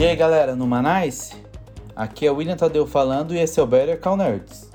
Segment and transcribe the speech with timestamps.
[0.00, 1.36] E aí galera, no Manais?
[1.94, 4.70] Aqui é o William Tadeu falando e esse é o Better Call Nerds.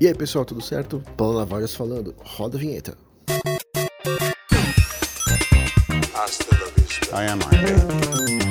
[0.00, 1.00] E aí pessoal, tudo certo?
[1.16, 2.98] Paulo Navarras falando, roda a vinheta.
[7.12, 8.44] I am Iron Man.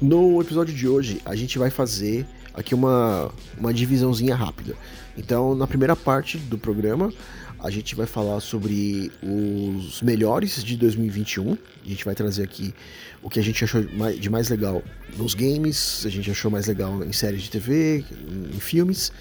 [0.00, 4.74] No episódio de hoje, a gente vai fazer aqui uma, uma divisãozinha rápida.
[5.16, 7.12] Então, na primeira parte do programa,
[7.60, 11.52] a gente vai falar sobre os melhores de 2021.
[11.52, 12.74] A gente vai trazer aqui
[13.22, 14.82] o que a gente achou de mais legal
[15.16, 18.04] nos games, a gente achou mais legal em séries de TV,
[18.52, 19.12] em filmes.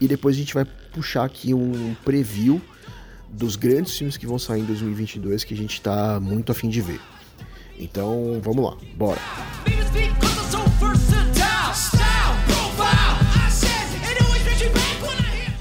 [0.00, 2.60] E depois a gente vai puxar aqui um preview
[3.30, 6.80] dos grandes filmes que vão sair em 2022 que a gente tá muito afim de
[6.80, 7.00] ver.
[7.78, 9.20] Então, vamos lá, bora.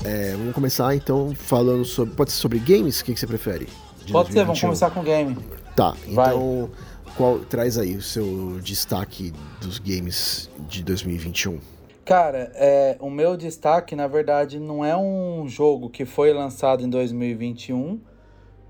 [0.03, 2.15] É, vamos começar então falando sobre.
[2.15, 2.99] Pode ser sobre games?
[2.99, 3.67] O que, que você prefere?
[4.05, 4.67] De Pode ser, vamos 2021?
[4.67, 5.37] começar com game.
[5.75, 6.33] Tá, Vai.
[6.33, 6.69] então
[7.15, 11.59] qual, traz aí o seu destaque dos games de 2021.
[12.03, 16.89] Cara, é, o meu destaque, na verdade, não é um jogo que foi lançado em
[16.89, 17.99] 2021,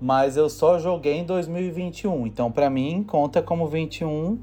[0.02, 2.26] mas eu só joguei em 2021.
[2.26, 4.36] Então, pra mim, conta como 21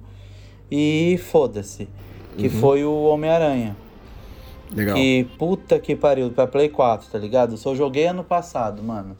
[0.72, 1.90] e foda-se.
[2.38, 3.76] Que foi o Homem-Aranha.
[4.74, 4.96] Legal.
[4.96, 7.54] Que puta que pariu, pra Play 4, tá ligado?
[7.54, 9.18] Eu só joguei ano passado, mano.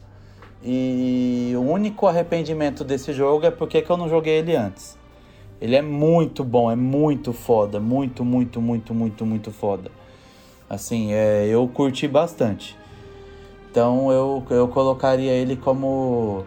[0.64, 4.98] E o único arrependimento desse jogo é porque que eu não joguei ele antes.
[5.60, 9.90] Ele é muito bom, é muito foda, muito, muito, muito, muito, muito foda.
[10.70, 12.79] Assim, é, eu curti bastante.
[13.70, 16.44] Então eu, eu colocaria ele como.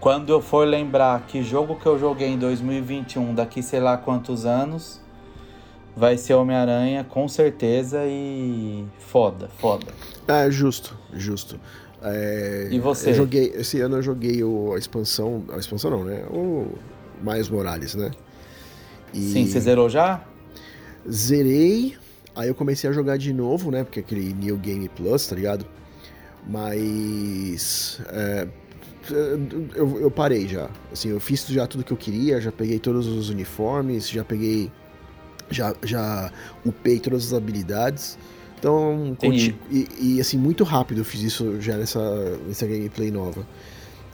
[0.00, 4.46] Quando eu for lembrar que jogo que eu joguei em 2021, daqui sei lá quantos
[4.46, 5.00] anos,
[5.96, 9.86] vai ser Homem-Aranha, com certeza, e foda, foda.
[10.26, 11.58] É, justo, justo.
[12.00, 13.10] É, E você?
[13.10, 15.44] Eu joguei, esse ano eu joguei o, a expansão.
[15.50, 16.24] A expansão não, né?
[16.30, 16.66] O
[17.20, 18.12] Miles Morales, né?
[19.12, 20.22] E Sim, você zerou já?
[21.10, 21.96] Zerei,
[22.36, 23.82] aí eu comecei a jogar de novo, né?
[23.82, 25.66] Porque aquele New Game Plus, tá ligado?
[26.48, 28.00] Mas.
[28.08, 28.48] é,
[29.74, 30.68] eu, eu parei já.
[30.92, 34.70] Assim, eu fiz já tudo que eu queria, já peguei todos os uniformes, já peguei.
[35.50, 36.30] Já, já
[36.64, 38.18] upei todas as habilidades.
[38.58, 39.54] Então, e,
[39.98, 42.00] e, assim, muito rápido eu fiz isso já nessa,
[42.46, 43.46] nessa gameplay nova.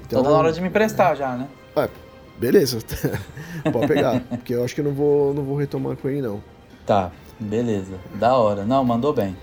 [0.06, 1.48] Então tá na hora de me emprestar já, né?
[1.76, 1.88] É,
[2.38, 2.78] beleza.
[3.72, 4.20] Pode pegar.
[4.20, 6.42] porque eu acho que eu não vou, não vou retomar com ele, não.
[6.86, 7.98] Tá, beleza.
[8.14, 8.64] Da hora.
[8.64, 9.34] Não, mandou bem.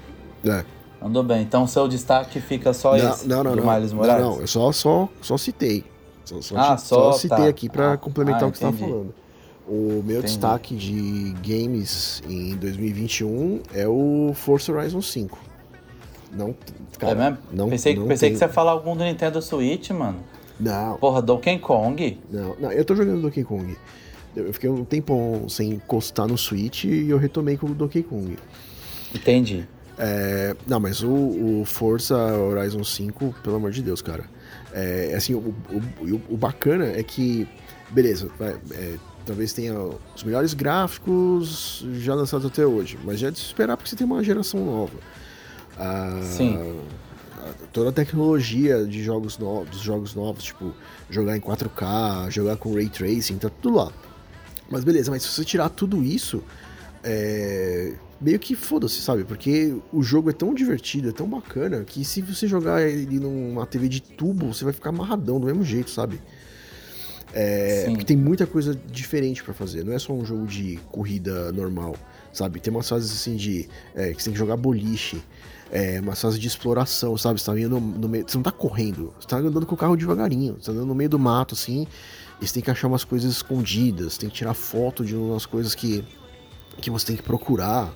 [0.45, 0.63] É.
[1.01, 1.41] Mandou bem.
[1.41, 3.73] Então seu destaque fica só Não, esse não, não, do não.
[3.73, 4.23] Miles Morales?
[4.23, 5.83] Não, não, eu só, só, só citei.
[6.23, 7.47] Só, só, Ah, ti- só, citei tá.
[7.47, 8.91] aqui pra Ah, complementar ah, o que você tava entendi.
[8.91, 9.13] falando.
[9.67, 9.73] O
[10.05, 10.21] meu Entendi.
[10.23, 15.37] destaque de games em 2021 é o Forza Horizon 5.
[16.33, 16.55] Não,
[16.97, 17.37] cara, é mesmo?
[17.51, 20.19] não, pensei não pensei tem- que você ia falar algum do Nintendo Switch, mano.
[20.59, 22.19] Não, Porra, Donkey Kong.
[22.29, 23.75] não, não, eu tô jogando Donkey Kong.
[24.35, 28.37] Eu fiquei um tempo sem encostar no Switch e eu retomei com o Donkey Kong.
[29.13, 29.67] Entendi.
[29.97, 31.09] É, não, mas o,
[31.61, 34.23] o Forza Horizon 5, pelo amor de Deus, cara.
[34.73, 37.47] É, assim, o, o, o- bacana é que,
[37.89, 38.29] beleza,
[38.71, 39.77] é, talvez tenha
[40.15, 43.95] os melhores gráficos já lançados até hoje, mas já é de se esperar porque você
[43.95, 44.97] tem uma geração nova.
[45.77, 46.57] Ah, Sim.
[46.57, 47.01] a-
[47.73, 50.73] Toda a tecnologia de jogos novos, dos jogos novos, tipo,
[51.09, 53.91] jogar em 4K, jogar com Ray Tracing, tá tudo lá.
[54.69, 56.43] Mas beleza, mas se você tirar tudo isso,
[57.03, 59.23] é, meio que foda-se, sabe?
[59.23, 63.65] Porque o jogo é tão divertido, é tão bacana, que se você jogar ele numa
[63.65, 66.21] TV de tubo, você vai ficar amarradão do mesmo jeito, sabe?
[67.33, 71.51] É, porque tem muita coisa diferente pra fazer, não é só um jogo de corrida
[71.53, 71.95] normal,
[72.31, 72.59] sabe?
[72.59, 73.69] Tem umas fases assim de.
[73.95, 75.21] é, que você tem que jogar boliche,
[75.71, 77.39] é, umas fases de exploração, sabe?
[77.39, 78.25] Você tá indo no, no meio.
[78.27, 80.95] Você não tá correndo, você tá andando com o carro devagarinho, você tá andando no
[80.95, 81.87] meio do mato, assim,
[82.41, 85.73] e você tem que achar umas coisas escondidas, tem que tirar foto de umas coisas
[85.73, 86.03] que,
[86.81, 87.93] que você tem que procurar,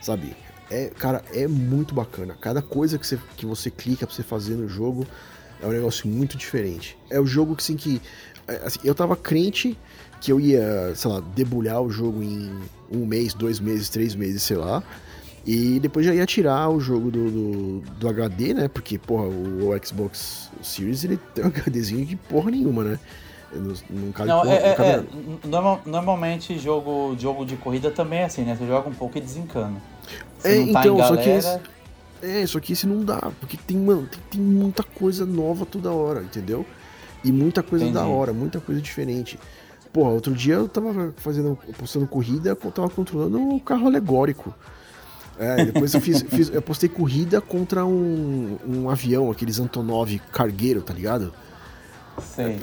[0.00, 0.36] sabe?
[0.70, 2.36] É, cara, é muito bacana.
[2.40, 5.06] Cada coisa que você, que você clica pra você fazer no jogo
[5.62, 6.98] é um negócio muito diferente.
[7.10, 8.00] É o jogo que, assim, que.
[8.48, 9.78] é, assim, eu tava crente
[10.20, 12.50] que eu ia, sei lá, debulhar o jogo em
[12.90, 14.82] um mês, dois meses, três meses, sei lá.
[15.46, 18.68] E depois já ia tirar o jogo do, do, do HD, né?
[18.68, 22.98] Porque, porra, o, o Xbox Series ele tem um HDzinho de porra nenhuma, né?
[23.60, 25.06] Não, é, não é- é, nada.
[25.44, 28.56] norma- normalmente jogo, jogo de corrida também é assim, né?
[28.56, 29.80] Você joga um pouco e desencana.
[30.38, 31.62] Se É, tá então, em só que galera,
[32.22, 35.90] É, só que esse não dá, porque tem, mano, tem, tem muita coisa nova toda
[35.92, 36.64] hora, entendeu?
[37.22, 37.98] E muita coisa Entendi.
[37.98, 39.38] da hora, muita coisa diferente.
[39.92, 44.54] Porra, outro dia eu tava fazendo, postando corrida, eu tava controlando um carro alegórico.
[45.38, 50.80] É, depois eu fiz, fiz- eu postei corrida contra um, um avião, aqueles Antonov cargueiro,
[50.82, 51.32] tá ligado?
[52.22, 52.60] Sei.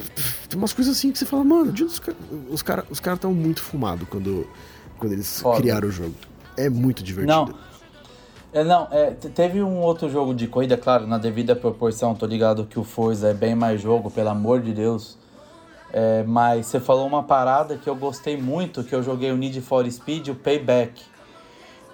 [0.48, 2.16] Tem umas coisas assim que você fala, mano, os caras
[2.50, 4.46] os cara, os cara estão muito fumados quando,
[4.98, 5.60] quando eles Foda.
[5.60, 6.14] criaram o jogo.
[6.56, 7.32] É muito divertido.
[7.52, 7.54] Não.
[8.52, 12.24] É, não, é, te- teve um outro jogo de corrida, claro, na devida proporção, tô
[12.24, 15.18] ligado que o Forza é bem mais jogo, pelo amor de Deus.
[15.92, 19.60] É, mas você falou uma parada que eu gostei muito, que eu joguei o Need
[19.60, 21.02] for Speed, o Payback.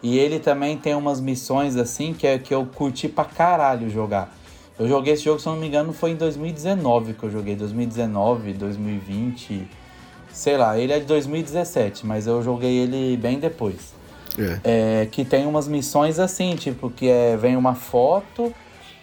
[0.03, 4.35] E ele também tem umas missões assim que, é, que eu curti pra caralho jogar.
[4.81, 7.55] Eu joguei esse jogo, se eu não me engano, foi em 2019 que eu joguei.
[7.55, 9.69] 2019, 2020,
[10.33, 13.93] sei lá, ele é de 2017, mas eu joguei ele bem depois.
[14.39, 15.03] É.
[15.03, 18.55] É, que tem umas missões assim, tipo, que é, vem uma foto,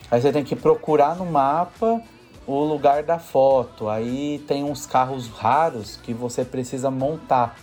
[0.10, 2.02] aí você tem que procurar no mapa
[2.48, 3.88] o lugar da foto.
[3.88, 7.56] Aí tem uns carros raros que você precisa montar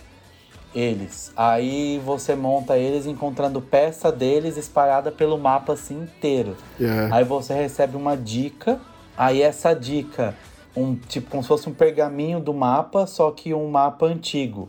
[0.75, 1.31] eles.
[1.35, 6.57] Aí você monta eles encontrando peça deles espalhada pelo mapa assim inteiro.
[6.79, 7.09] É.
[7.11, 8.79] Aí você recebe uma dica,
[9.17, 10.35] aí essa dica,
[10.75, 14.67] um tipo como se fosse um pergaminho do mapa, só que um mapa antigo.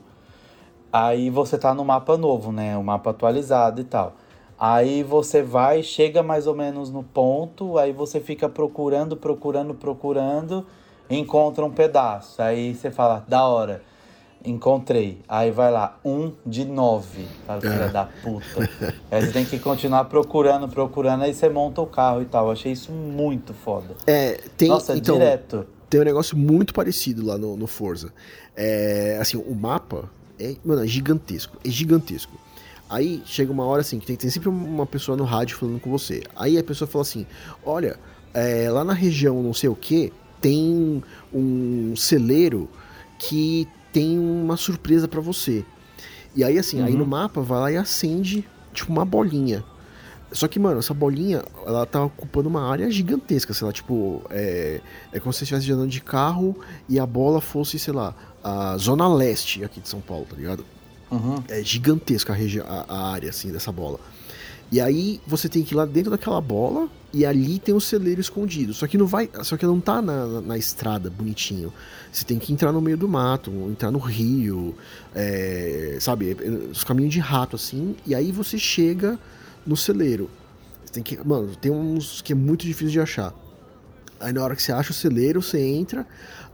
[0.92, 2.76] Aí você tá no mapa novo, né?
[2.78, 4.14] O mapa atualizado e tal.
[4.58, 10.66] Aí você vai, chega mais ou menos no ponto, aí você fica procurando, procurando, procurando,
[11.10, 12.40] encontra um pedaço.
[12.40, 13.82] Aí você fala, da hora,
[14.44, 15.18] encontrei.
[15.28, 17.26] Aí vai lá, um de nove.
[17.46, 18.68] Fala, filha da puta.
[19.10, 22.46] aí você tem que continuar procurando, procurando, aí você monta o carro e tal.
[22.46, 23.94] Eu achei isso muito foda.
[24.06, 25.66] É, tem, Nossa, então, direto.
[25.88, 28.12] tem um negócio muito parecido lá no, no Forza.
[28.54, 31.56] É, assim, o mapa é, mano, é gigantesco.
[31.64, 32.32] É gigantesco.
[32.88, 35.90] Aí chega uma hora assim que tem, tem sempre uma pessoa no rádio falando com
[35.90, 36.22] você.
[36.36, 37.26] Aí a pessoa fala assim:
[37.64, 37.98] Olha,
[38.32, 41.02] é, lá na região não sei o que, tem
[41.32, 42.68] um celeiro
[43.18, 43.66] que
[43.96, 45.64] tem uma surpresa pra você.
[46.34, 46.98] E aí, assim, aí Uhum.
[46.98, 49.64] no mapa vai lá e acende, tipo, uma bolinha.
[50.32, 54.82] Só que, mano, essa bolinha, ela tá ocupando uma área gigantesca, sei lá, tipo, é,
[55.14, 56.54] é como se você estivesse andando de carro
[56.90, 58.14] e a bola fosse, sei lá,
[58.44, 60.62] a zona leste aqui de São Paulo, tá ligado?
[61.10, 61.42] Uhum.
[61.48, 63.98] É gigantesca a, a, a área, assim, dessa bola.
[64.70, 68.20] E aí você tem que ir lá dentro daquela bola e ali tem o celeiro
[68.20, 68.74] escondido.
[68.74, 69.30] Só que não vai.
[69.42, 71.72] Só que não tá na, na, na estrada bonitinho.
[72.12, 74.74] Você tem que entrar no meio do mato, entrar no rio,
[75.14, 76.36] é, sabe?
[76.70, 77.96] Os caminhos de rato, assim.
[78.04, 79.18] E aí você chega
[79.64, 80.28] no celeiro.
[80.84, 81.26] Você tem que.
[81.26, 83.32] Mano, tem uns que é muito difícil de achar.
[84.18, 86.06] Aí na hora que você acha o celeiro, você entra,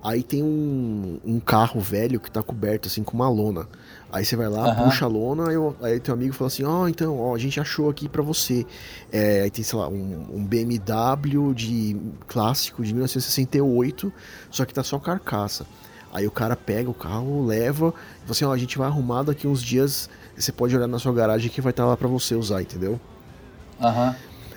[0.02, 3.68] aí tem um, um carro velho que tá coberto assim com uma lona.
[4.12, 4.84] Aí você vai lá, Aham.
[4.84, 7.58] puxa a lona, aí, o- aí teu amigo fala assim, ó, então, ó, a gente
[7.58, 8.66] achou aqui pra você.
[9.10, 14.12] É, aí tem, sei lá, um, um BMW de clássico de 1968,
[14.50, 15.64] só que tá só carcaça.
[16.12, 19.22] Aí o cara pega o carro, leva, e fala assim, ó, a gente vai arrumar
[19.22, 22.34] daqui uns dias, você pode olhar na sua garagem que vai estar lá pra você
[22.34, 23.00] usar, entendeu?
[23.80, 24.14] Aham.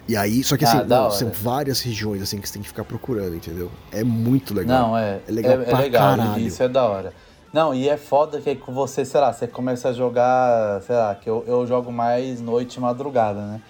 [0.07, 2.61] E aí, só que Ah, assim, da não, são várias regiões assim que você tem
[2.61, 3.71] que ficar procurando, entendeu?
[3.91, 4.89] É muito legal.
[4.89, 5.19] Não, é.
[5.27, 6.45] É legal é, é pra legal, caralho.
[6.45, 7.13] Isso é da hora.
[7.55, 11.15] Não, e é foda que com você, sei lá, você começa a jogar, sei lá,
[11.15, 13.61] que eu, eu jogo mais noite e madrugada, né?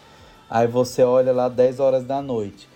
[0.49, 2.67] Aí você olha lá 10 horas da noite.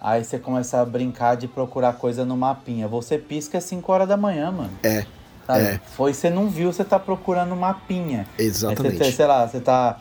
[0.00, 2.88] Aí você começa a brincar de procurar coisa no mapinha.
[2.88, 4.72] Você pisca às 5 horas da manhã, mano.
[4.82, 5.06] É,
[5.46, 5.60] Sabe?
[5.62, 5.80] é.
[5.94, 8.26] Foi, você não viu, você tá procurando mapinha.
[8.36, 8.98] Aí você, exatamente.
[8.98, 10.00] tem, sei lá, você tá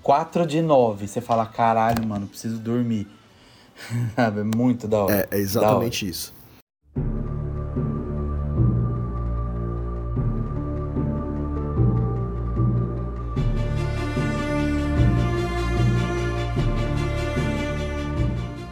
[0.00, 1.08] 4 de 9.
[1.08, 3.08] Você fala, caralho, mano, preciso dormir.
[4.14, 4.42] Sabe?
[4.42, 5.28] É muito da hora.
[5.32, 6.32] É, é exatamente isso.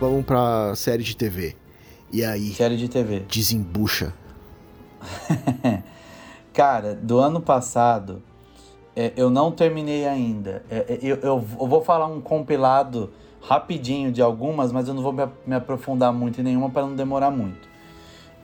[0.02, 1.54] Vamos pra série de TV.
[2.12, 3.20] E aí, Série de TV.
[3.20, 4.12] desembucha.
[6.52, 8.20] Cara, do ano passado,
[8.96, 10.64] é, eu não terminei ainda.
[10.68, 15.04] É, é, eu, eu, eu vou falar um compilado rapidinho de algumas, mas eu não
[15.04, 17.68] vou me, me aprofundar muito em nenhuma para não demorar muito.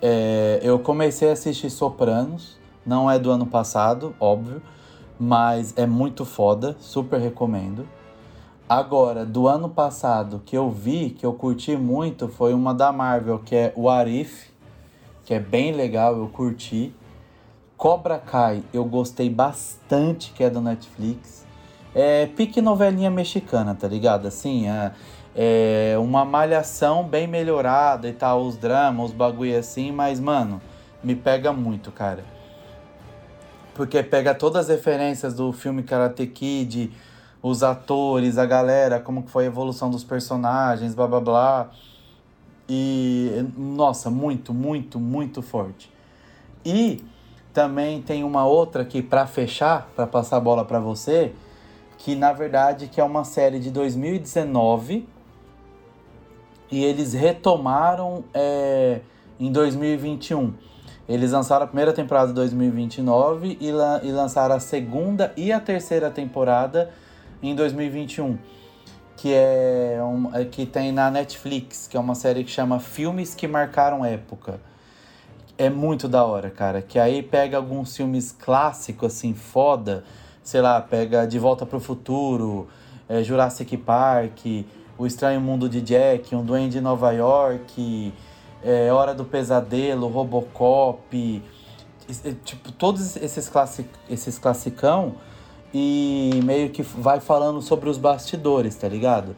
[0.00, 4.62] É, eu comecei a assistir Sopranos, não é do ano passado, óbvio,
[5.18, 7.84] mas é muito foda, super recomendo.
[8.68, 13.38] Agora, do ano passado que eu vi, que eu curti muito, foi uma da Marvel,
[13.38, 14.50] que é o Arif,
[15.24, 16.92] que é bem legal, eu curti.
[17.78, 21.46] Cobra Kai, eu gostei bastante, que é do Netflix.
[21.94, 24.28] É pique novelinha mexicana, tá ligado?
[24.28, 24.92] Assim, é,
[25.34, 30.60] é uma malhação bem melhorada e tal, os dramas, os bagulho assim, mas, mano,
[31.02, 32.22] me pega muito, cara.
[33.72, 36.92] Porque pega todas as referências do filme Karate Kid,
[37.42, 41.70] os atores, a galera, como que foi a evolução dos personagens, blá blá blá.
[42.68, 45.90] E, nossa, muito, muito, muito forte.
[46.64, 47.02] E
[47.52, 51.32] Também tem uma outra que para fechar, para passar a bola para você,
[51.98, 55.08] que na verdade que é uma série de 2019
[56.70, 59.00] e eles retomaram é,
[59.40, 60.54] em 2021.
[61.08, 65.58] Eles lançaram a primeira temporada de 2029 e, la e lançaram a segunda e a
[65.58, 66.90] terceira temporada
[67.42, 68.36] em 2021,
[69.16, 73.34] que é um, é, que tem na Netflix, que é uma série que chama Filmes
[73.34, 74.60] que Marcaram Época.
[75.56, 76.82] É muito da hora, cara.
[76.82, 80.04] Que aí pega alguns filmes clássicos, assim, foda.
[80.42, 82.68] Sei lá, pega De Volta pro Futuro,
[83.08, 84.46] é, Jurassic Park,
[84.96, 88.14] O Estranho Mundo de Jack, Um Duende de Nova York,
[88.62, 91.42] é, Hora do Pesadelo, Robocop.
[92.44, 95.16] Tipo, todos esses, classic, esses classicão
[95.72, 99.36] e meio que vai falando sobre os bastidores, tá ligado?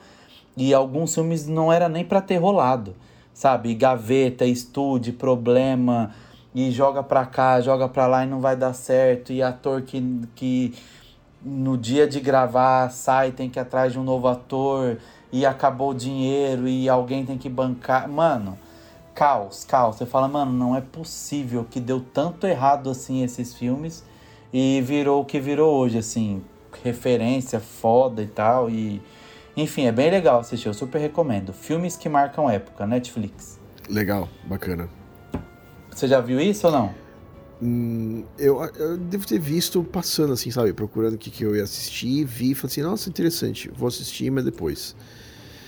[0.56, 2.94] E alguns filmes não era nem pra ter rolado,
[3.32, 3.75] sabe?
[3.75, 6.12] Gaveta, estude, problema,
[6.54, 10.02] e joga pra cá, joga pra lá e não vai dar certo, e ator que,
[10.34, 10.75] que
[11.42, 14.99] no dia de gravar sai, tem que ir atrás de um novo ator,
[15.32, 18.08] e acabou o dinheiro, e alguém tem que bancar.
[18.08, 18.58] Mano,
[19.14, 19.96] caos, caos.
[19.96, 24.04] Você fala, mano, não é possível que deu tanto errado assim esses filmes
[24.52, 26.42] e virou o que virou hoje, assim,
[26.83, 28.71] referência foda e tal.
[28.71, 29.00] E
[29.57, 31.52] enfim, é bem legal assistir, eu super recomendo.
[31.52, 33.59] Filmes que marcam época, Netflix.
[33.88, 34.88] Legal, bacana.
[35.90, 36.95] Você já viu isso ou não?
[37.62, 40.73] Hum, eu, eu devo ter visto passando, assim, sabe?
[40.73, 44.30] Procurando o que, que eu ia assistir, vi e falei assim, nossa, interessante, vou assistir,
[44.30, 44.97] mas depois.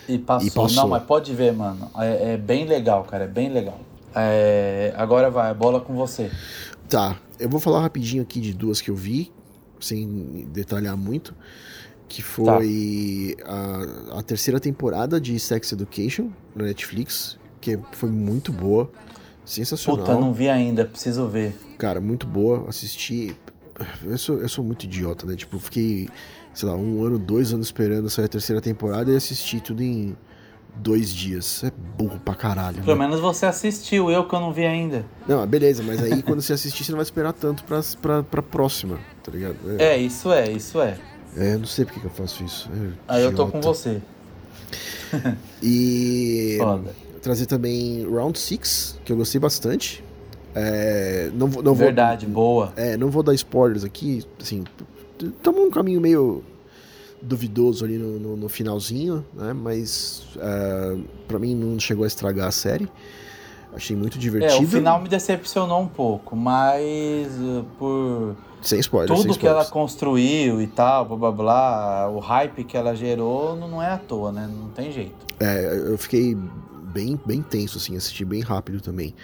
[0.08, 0.48] E passou.
[0.48, 0.76] E passou.
[0.76, 1.90] Não, mas pode ver, mano.
[1.98, 3.78] É, é bem legal, cara, é bem legal.
[4.14, 6.30] É, agora vai, bola com você.
[6.92, 9.32] Tá, eu vou falar rapidinho aqui de duas que eu vi,
[9.80, 11.34] sem detalhar muito.
[12.06, 18.92] Que foi a, a terceira temporada de Sex Education na Netflix, que foi muito boa,
[19.42, 20.04] sensacional.
[20.04, 21.56] Puta, não vi ainda, preciso ver.
[21.78, 23.34] Cara, muito boa, assisti.
[24.04, 25.34] Eu sou, eu sou muito idiota, né?
[25.34, 26.10] Tipo, fiquei,
[26.52, 30.14] sei lá, um ano, dois anos esperando sair a terceira temporada e assisti tudo em
[30.76, 31.62] dois dias.
[31.64, 32.82] É burro pra caralho.
[32.82, 33.06] Pelo né?
[33.06, 35.04] menos você assistiu, eu que eu não vi ainda.
[35.28, 38.42] Não, beleza, mas aí quando você assistir, você não vai esperar tanto pra, pra, pra
[38.42, 39.56] próxima, tá ligado?
[39.78, 40.98] É, isso é, isso é.
[41.36, 42.68] É, não sei porque que eu faço isso.
[43.08, 44.00] É Aí eu tô com você.
[45.62, 46.94] E Foda.
[47.20, 50.02] trazer também Round 6, que eu gostei bastante.
[50.54, 52.72] É, não não vou, Verdade, boa.
[52.76, 54.64] é, não vou dar spoilers aqui, assim,
[55.20, 56.42] estamos num caminho meio
[57.22, 59.52] duvidoso ali no, no- no finalzinho, né?
[59.52, 60.96] Mas é,
[61.28, 62.88] para mim não chegou a estragar a série.
[63.74, 64.62] Achei muito É, divertido.
[64.64, 69.62] o final me decepcionou um pouco, mas uh, por Sem spoilers, sem tudo que ela
[69.62, 69.70] spoilers.
[69.70, 74.30] construiu e tal, blá blá blá, o hype que ela gerou não é à toa,
[74.30, 74.46] né?
[74.46, 75.14] Não tem jeito.
[75.40, 76.36] É, eu fiquei
[76.92, 79.14] bem, bem tenso, assim, assisti bem rápido também.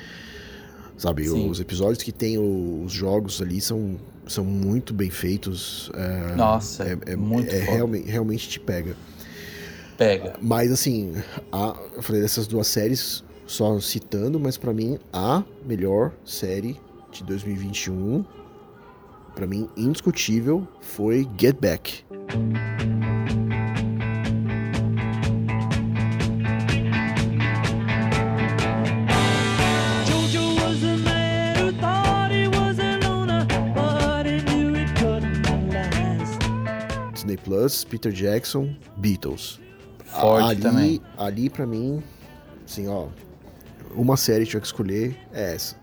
[0.96, 1.48] Sabe, Sim.
[1.50, 3.96] os episódios que tem os jogos ali são,
[4.28, 5.90] são muito bem feitos.
[5.94, 8.94] é, Nossa, é, é, muito é realmente, realmente te pega.
[9.96, 10.34] Pega.
[10.40, 11.14] Mas assim,
[11.50, 16.80] a, eu falei dessas duas séries, só citando, mas pra mim a melhor série
[17.10, 18.24] de 2021,
[19.34, 22.04] pra mim indiscutível, foi Get Back.
[37.44, 39.60] Plus, Peter Jackson, Beatles.
[40.04, 41.02] Forte ali, também.
[41.16, 42.02] Ali pra mim,
[42.64, 43.08] assim, ó,
[43.94, 45.76] uma série que tinha que escolher é essa.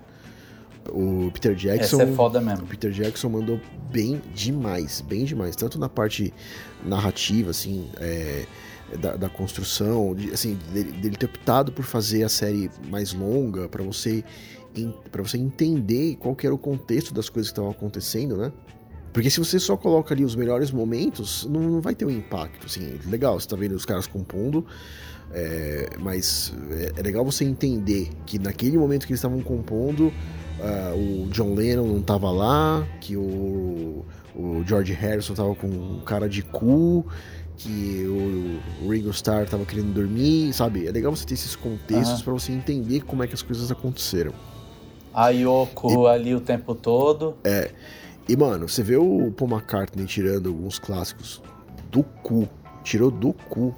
[0.90, 2.02] O Peter Jackson.
[2.02, 2.64] Essa é foda mesmo.
[2.66, 3.60] O Peter Jackson mandou
[3.92, 5.56] bem demais, bem demais.
[5.56, 6.32] Tanto na parte
[6.84, 8.46] narrativa, assim, é,
[9.00, 13.68] da, da construção, de- assim, dele, dele ter optado por fazer a série mais longa
[13.68, 14.24] para você
[15.10, 18.52] para você entender qual que era o contexto das coisas que estavam acontecendo, né?
[19.16, 22.66] Porque se você só coloca ali os melhores momentos, não, não vai ter um impacto,
[22.66, 24.66] assim, legal, você tá vendo os caras compondo,
[25.32, 30.12] é, mas é, é legal você entender que naquele momento que eles estavam compondo,
[30.60, 34.04] ah, o John Lennon não tava lá, que o,
[34.36, 37.06] o George Harrison tava com um cara de cu,
[37.56, 40.88] que o, o Ringo Starr tava querendo dormir, sabe?
[40.88, 42.22] É legal você ter esses contextos Aham.
[42.22, 44.34] pra você entender como é que as coisas aconteceram.
[45.14, 47.38] A Yoko ali o tempo todo.
[48.28, 51.42] E, mano, você vê o Paul McCartney tirando alguns clássicos
[51.92, 52.48] do cu.
[52.84, 53.74] Tirou do cu.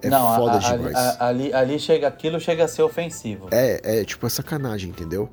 [0.00, 0.96] É não, foda a- demais.
[0.96, 3.48] a- ali, ali chega aquilo, chega a ser ofensivo.
[3.50, 5.28] É, é, tipo, é sacanagem, entendeu?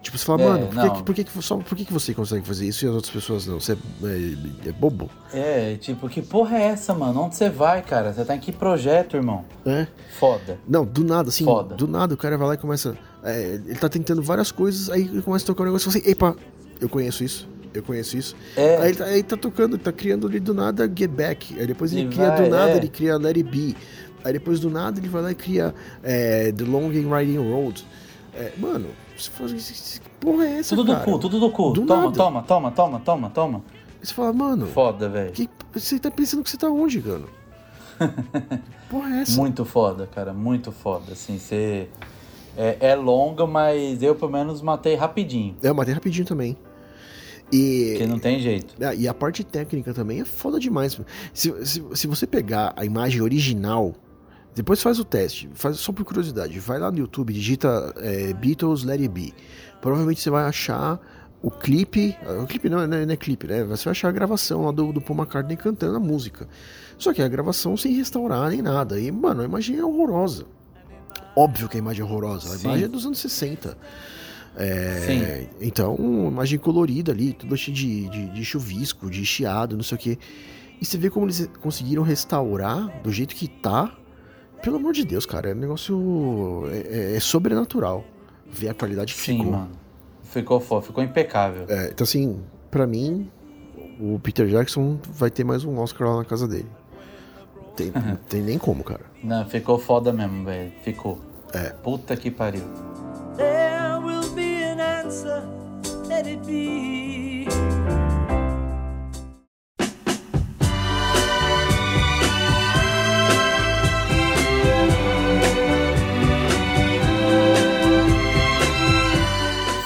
[0.00, 0.90] Tipo, você fala, É, mano, por, que, não.
[0.94, 3.12] que- por, que, que, só, por que, que você consegue fazer isso e as outras
[3.12, 3.58] pessoas não?
[3.60, 5.08] Você é, é bobo?
[5.32, 7.22] É, tipo, que porra é essa, mano?
[7.22, 8.12] Onde você vai, cara?
[8.12, 9.44] Você tá em que projeto, irmão?
[9.64, 9.86] É.
[10.18, 10.58] Foda.
[10.68, 11.74] Não, do nada, assim, Foda.
[11.76, 12.96] do nada o cara vai lá e começa.
[13.24, 16.02] é, ele tá tentando várias coisas, aí ele começa a tocar um negócio e fala
[16.02, 16.36] assim, epa,
[16.80, 17.48] Eu conheço isso.
[17.74, 18.36] Eu conheço isso.
[18.56, 18.76] É.
[18.76, 21.58] Aí, ele tá, aí ele tá tocando, tá criando ali do nada Get Back.
[21.58, 22.76] Aí depois ele Ele cria vai, do nada, é.
[22.76, 23.76] ele cria Let It Be.
[24.24, 27.86] Aí depois do nada ele vai lá e cria é, The Long and Riding Road.
[28.34, 28.86] É, mano,
[29.16, 31.04] você fala, "Que porra é essa, Tudo do cara?
[31.04, 31.70] cu, tudo do cu.
[31.72, 32.16] Do toma, nada.
[32.16, 33.62] toma, toma, toma, toma, toma.
[34.02, 35.32] Você fala, mano, Foda, velho.
[35.72, 37.22] você tá pensando que você tá onde, cara?
[38.90, 39.40] porra é essa?
[39.40, 40.32] Muito foda, cara.
[40.32, 41.12] Muito foda.
[41.12, 41.88] Assim, você.
[42.56, 45.56] É, é longa, mas eu pelo menos matei rapidinho.
[45.62, 46.56] É, eu matei rapidinho também.
[47.52, 48.74] E, Porque não tem jeito.
[48.80, 50.98] Ah, e a parte técnica também é foda demais.
[51.34, 53.94] Se, se, se você pegar a imagem original,
[54.54, 56.58] depois faz o teste, faz só por curiosidade.
[56.58, 59.34] Vai lá no YouTube, digita é, Beatles Let It Be.
[59.82, 60.98] Provavelmente você vai achar
[61.42, 62.16] o clipe.
[62.42, 63.64] O clipe não, não é, não é clipe, né?
[63.64, 66.48] Você vai achar a gravação lá do, do Paul McCartney cantando a música.
[66.96, 68.98] Só que é a gravação sem restaurar nem nada.
[68.98, 70.46] E, mano, a imagem é horrorosa.
[71.36, 72.54] Óbvio que a imagem é horrorosa.
[72.54, 72.64] A Sim.
[72.68, 73.76] imagem é dos anos 60.
[74.56, 75.48] É, Sim.
[75.60, 79.96] então, uma imagem colorida ali, tudo cheio de, de, de chuvisco, de chiado, não sei
[79.96, 80.18] o que.
[80.80, 83.96] E você vê como eles conseguiram restaurar do jeito que tá.
[84.62, 86.64] Pelo amor de Deus, cara, é um negócio.
[86.70, 88.04] É, é- é sobrenatural.
[88.50, 89.52] Ver a qualidade que Sim, ficou.
[89.52, 89.70] mano.
[90.24, 91.64] Ficou foda, ficou impecável.
[91.68, 92.40] É, então, assim,
[92.70, 93.30] pra mim,
[94.00, 96.68] o Peter Jackson vai ter mais um Oscar lá na casa dele.
[97.76, 99.04] Tem, não tem nem como, cara.
[99.24, 100.72] Não, ficou foda mesmo, velho.
[100.82, 101.18] Ficou.
[101.54, 101.70] É.
[101.70, 102.62] Puta que pariu.
[103.36, 103.71] There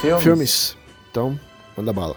[0.01, 0.23] Filmes.
[0.23, 0.77] Filmes.
[1.11, 1.39] Então,
[1.77, 2.17] manda bala.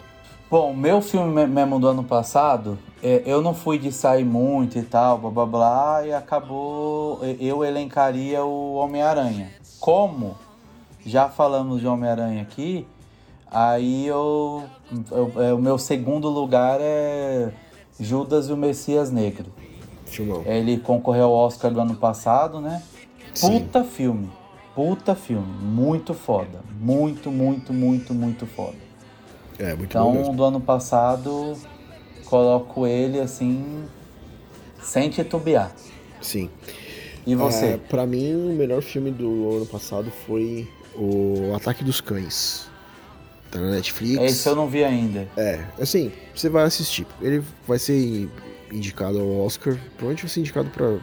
[0.50, 4.77] Bom, meu filme me- mesmo do ano passado, é, eu não fui de sair muito
[4.79, 7.19] e tal, blá blá blá, e acabou.
[7.39, 9.51] Eu elencaria o Homem-Aranha.
[9.79, 10.36] Como
[11.05, 12.88] já falamos de Homem-Aranha aqui,
[13.51, 14.63] aí eu,
[15.12, 17.51] eu- é, O meu segundo lugar é
[18.00, 19.47] Judas e o Messias Negro.
[20.06, 20.43] Filmão.
[20.45, 22.82] Ele concorreu ao Oscar do ano passado, né?
[23.34, 23.60] Sim.
[23.62, 24.30] Puta filme.
[24.73, 25.45] Puta filme.
[25.62, 26.62] Muito foda.
[26.80, 28.76] Muito, muito, muito, muito foda.
[29.60, 31.54] É, muito bom Então, do ano passado,
[32.26, 33.84] coloco ele assim,
[34.82, 35.71] sem titubear.
[36.21, 36.50] Sim.
[37.28, 37.80] E É, você?
[37.89, 42.67] pra mim, o melhor filme do ano passado foi o Ataque dos Cães.
[43.51, 44.21] Tá na Netflix.
[44.21, 45.27] Esse eu não vi ainda.
[45.35, 47.05] É, assim, você vai assistir.
[47.21, 48.29] Ele vai ser
[48.71, 50.97] indicado ao Oscar, provavelmente vai ser indicado pra,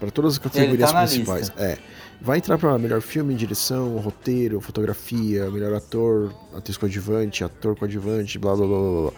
[0.00, 1.52] pra todas as categorias tá principais.
[1.58, 1.78] É.
[2.20, 8.56] Vai entrar pra melhor filme, direção, roteiro, fotografia, melhor ator, atriz coadjuvante, ator coadjuvante, blá
[8.56, 9.12] blá blá blá blá.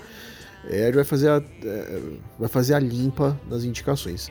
[0.68, 2.00] É, ele vai fazer a, é,
[2.38, 4.28] vai fazer a limpa nas indicações.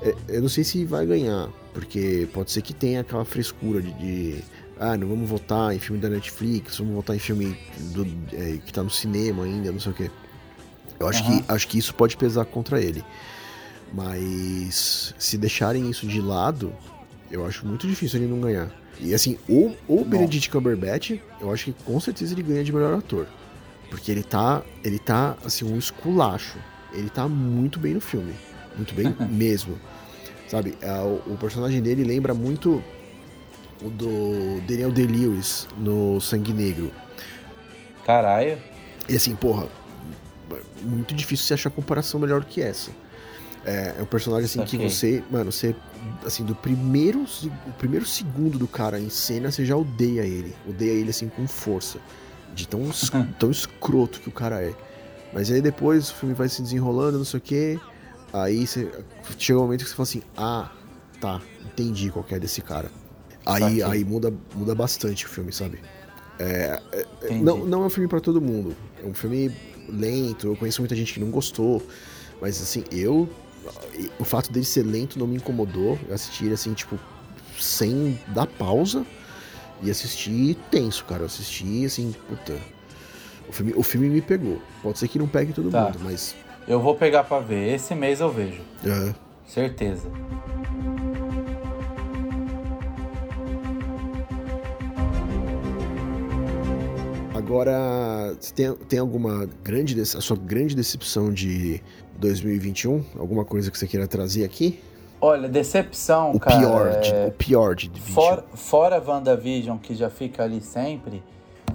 [0.00, 3.92] É, eu não sei se vai ganhar, porque pode ser que tenha aquela frescura de,
[3.94, 4.44] de,
[4.78, 7.56] ah, não vamos votar em filme da Netflix, vamos votar em filme
[7.92, 10.10] do- é, que tá no cinema ainda, não sei o quê.
[10.98, 11.40] Eu acho, Aham.
[11.42, 13.04] que, acho que isso pode pesar contra ele.
[13.92, 16.72] Mas se deixarem isso de lado,
[17.30, 18.70] eu acho muito difícil ele não ganhar.
[19.00, 22.94] E assim, o, o Benedict Cumberbatch, eu acho que com certeza ele ganha de melhor
[22.94, 23.26] ator.
[23.90, 26.58] Porque ele tá, ele tá, assim, um esculacho.
[26.92, 28.34] Ele tá muito bem no filme.
[28.76, 29.78] Muito bem mesmo.
[30.48, 32.82] Sabe, a- o, o personagem dele lembra muito
[33.82, 36.90] do Daniel Day-Lewis no Sangue Negro.
[38.04, 38.58] Caralho.
[39.08, 39.68] E assim, porra,
[40.82, 42.90] muito difícil você achar comparação melhor que essa.
[43.64, 44.90] É, é um personagem assim que Saquei.
[44.90, 45.74] você, mano, você,
[46.24, 50.54] assim, do primeiro, se- o primeiro segundo do cara em cena, você já odeia ele.
[50.68, 51.98] Odeia ele, assim, com força.
[52.54, 52.80] De tão,
[53.38, 54.72] tão escroto que o cara é.
[55.32, 57.80] Mas aí depois o filme vai se desenrolando, não sei o quê.
[58.32, 58.88] Aí você,
[59.36, 60.70] chega um momento que você fala assim, ah,
[61.20, 62.88] tá, entendi qual que é desse cara.
[63.46, 65.78] Aí, aí muda, muda bastante o filme, sabe?
[67.22, 67.42] Entendi.
[67.42, 68.74] Não, não é um filme pra todo mundo.
[69.02, 69.50] É um filme
[69.88, 70.48] lento.
[70.48, 71.82] Eu conheço muita gente que não gostou.
[72.40, 73.28] Mas assim, eu.
[74.18, 75.98] O fato dele ser lento não me incomodou.
[76.08, 76.98] Eu assisti ele assim, tipo,
[77.58, 79.04] sem dar pausa.
[79.82, 81.22] E assisti tenso, cara.
[81.22, 82.54] Eu assisti assim, puta.
[83.48, 84.60] O filme, o filme me pegou.
[84.82, 85.84] Pode ser que não pegue todo Tá.
[85.84, 86.34] mundo, mas.
[86.66, 87.74] Eu vou pegar pra ver.
[87.74, 88.60] Esse mês eu vejo.
[88.84, 89.14] é,
[89.46, 90.10] Certeza.
[97.46, 100.00] Agora, tem, tem alguma grande.
[100.00, 101.80] A sua grande decepção de
[102.18, 103.04] 2021?
[103.16, 104.80] Alguma coisa que você queira trazer aqui?
[105.20, 106.58] Olha, decepção, O cara.
[106.58, 108.14] pior, de, é- o pior de 2021.
[108.14, 111.22] Fora, fora WandaVision, que já fica ali sempre,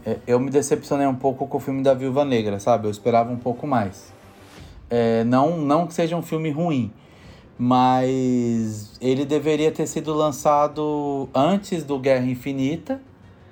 [0.06, 2.88] é, eu me decepcionei um pouco com o filme da Viúva Negra, sabe?
[2.88, 4.12] Eu esperava um pouco mais.
[4.90, 6.92] É, não, não que seja um filme ruim,
[7.58, 13.00] mas ele deveria ter sido lançado antes do Guerra Infinita.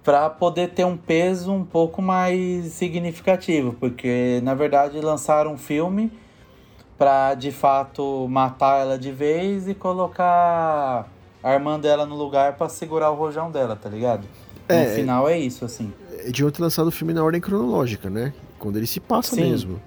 [0.10, 6.12] Pra poder ter um peso um pouco mais significativo, porque na verdade lançaram um filme
[6.98, 11.08] pra de fato matar ela de vez e colocar
[11.44, 14.26] armando ela no lugar pra segurar o rojão dela, tá ligado?
[14.68, 15.94] É, no final é isso, assim.
[16.26, 18.34] Deviam ter lançado o filme na ordem cronológica, né?
[18.58, 19.52] Quando ele se passa Sim.
[19.52, 19.80] mesmo.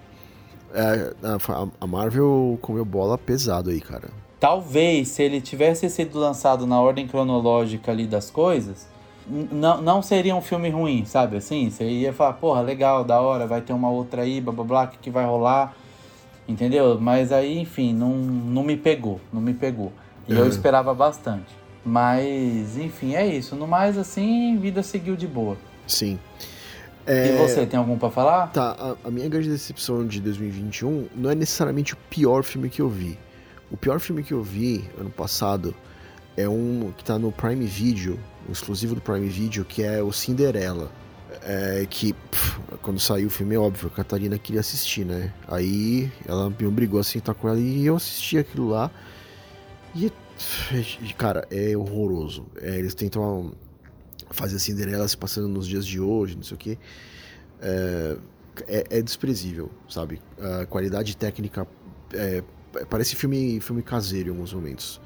[0.73, 4.09] É, a, a Marvel comeu bola pesado aí, cara.
[4.39, 8.92] Talvez se ele tivesse sido lançado na ordem cronológica ali das coisas,
[9.29, 11.37] não, não seria um filme ruim, sabe?
[11.37, 14.65] Assim, você ia falar, porra, legal, da hora, vai ter uma outra aí, blá blá
[14.65, 15.75] blá, o que, que vai rolar?
[16.49, 16.99] Entendeu?
[17.01, 19.93] Mas aí, enfim, não, não me pegou, não me pegou.
[20.29, 20.49] E eu Uhum.
[20.49, 21.47] esperava bastante.
[21.85, 23.55] Mas, enfim, é isso.
[23.57, 25.57] No mais, assim, vida seguiu de boa.
[25.87, 26.19] Sim.
[27.07, 28.49] E É, você, tem algum pra falar?
[28.53, 32.81] Tá, a, a minha grande decepção de 2021 não é necessariamente o pior filme que
[32.81, 33.19] eu vi.
[33.71, 35.75] O pior filme que eu vi ano passado
[36.37, 38.19] é um que tá no Prime Video,
[38.49, 40.91] um exclusivo do Prime Video, que é o Cinderela.
[41.45, 45.33] É, que pff, quando saiu o filme, é óbvio, a Catarina queria assistir, né?
[45.49, 48.91] Aí ela me obrigou a sentar com ela e eu assisti aquilo lá.
[49.95, 52.47] E, pff, cara, é horroroso.
[52.61, 53.53] É, eles tentam
[54.31, 56.79] fazer a Cinderela se passando nos dias de hoje, não sei o quê.
[57.61, 58.17] É,
[58.67, 60.21] é, é desprezível, sabe?
[60.39, 61.67] A qualidade técnica
[62.13, 62.43] é,
[62.89, 65.01] parece filme, filme caseiro em alguns momentos.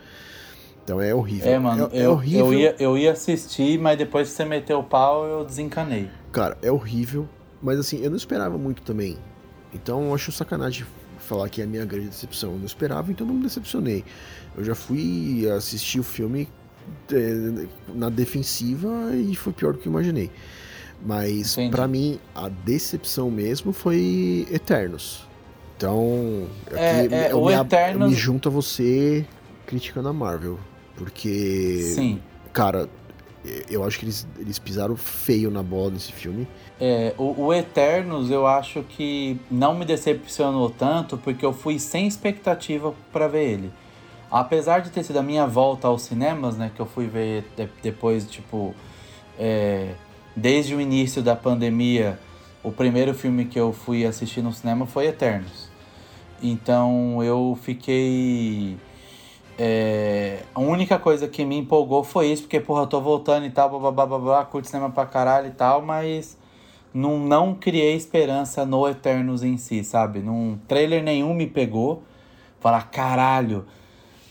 [0.86, 1.50] Então é horrível.
[1.50, 2.46] É, mano, é, é eu, horrível.
[2.46, 6.08] eu, ia, eu ia assistir, mas depois que você meteu o pau, eu desencanei.
[6.30, 7.28] Cara, é horrível.
[7.60, 9.18] Mas assim, eu não esperava muito também.
[9.74, 10.86] Então eu acho sacanagem
[11.18, 12.52] falar que é a minha grande decepção.
[12.52, 14.04] Eu não esperava, então não me decepcionei.
[14.56, 16.48] Eu já fui assistir o filme
[17.12, 20.30] é, na defensiva e foi pior do que eu imaginei.
[21.04, 25.26] Mas pra mim, a decepção mesmo foi Eternos.
[25.76, 29.26] Então, É, é, eu, o me, Eternos- eu me junto a você
[29.66, 30.60] criticando a Marvel.
[30.96, 32.20] Porque, Sim.
[32.52, 32.88] cara,
[33.70, 36.48] eu acho que eles, eles pisaram feio na bola nesse filme.
[36.80, 42.06] É, o, o Eternos eu acho que não me decepcionou tanto porque eu fui sem
[42.06, 43.72] expectativa pra ver ele.
[44.30, 47.68] Apesar de ter sido a minha volta aos cinemas, né, que eu fui ver de-
[47.82, 48.74] depois, tipo,
[49.38, 49.94] é,
[50.34, 52.18] desde o início da pandemia,
[52.62, 55.68] o primeiro filme que eu fui assistir no cinema foi Eternos.
[56.42, 58.76] Então eu fiquei.
[59.58, 63.50] É, a única coisa que me empolgou foi isso, porque, porra, eu tô voltando e
[63.50, 66.36] tal, blá blá blá blá, blá curto cinema pra caralho e tal, mas
[66.92, 70.20] não, não criei esperança no Eternos em si, sabe?
[70.20, 72.02] Num trailer nenhum me pegou.
[72.60, 73.64] Falar, caralho.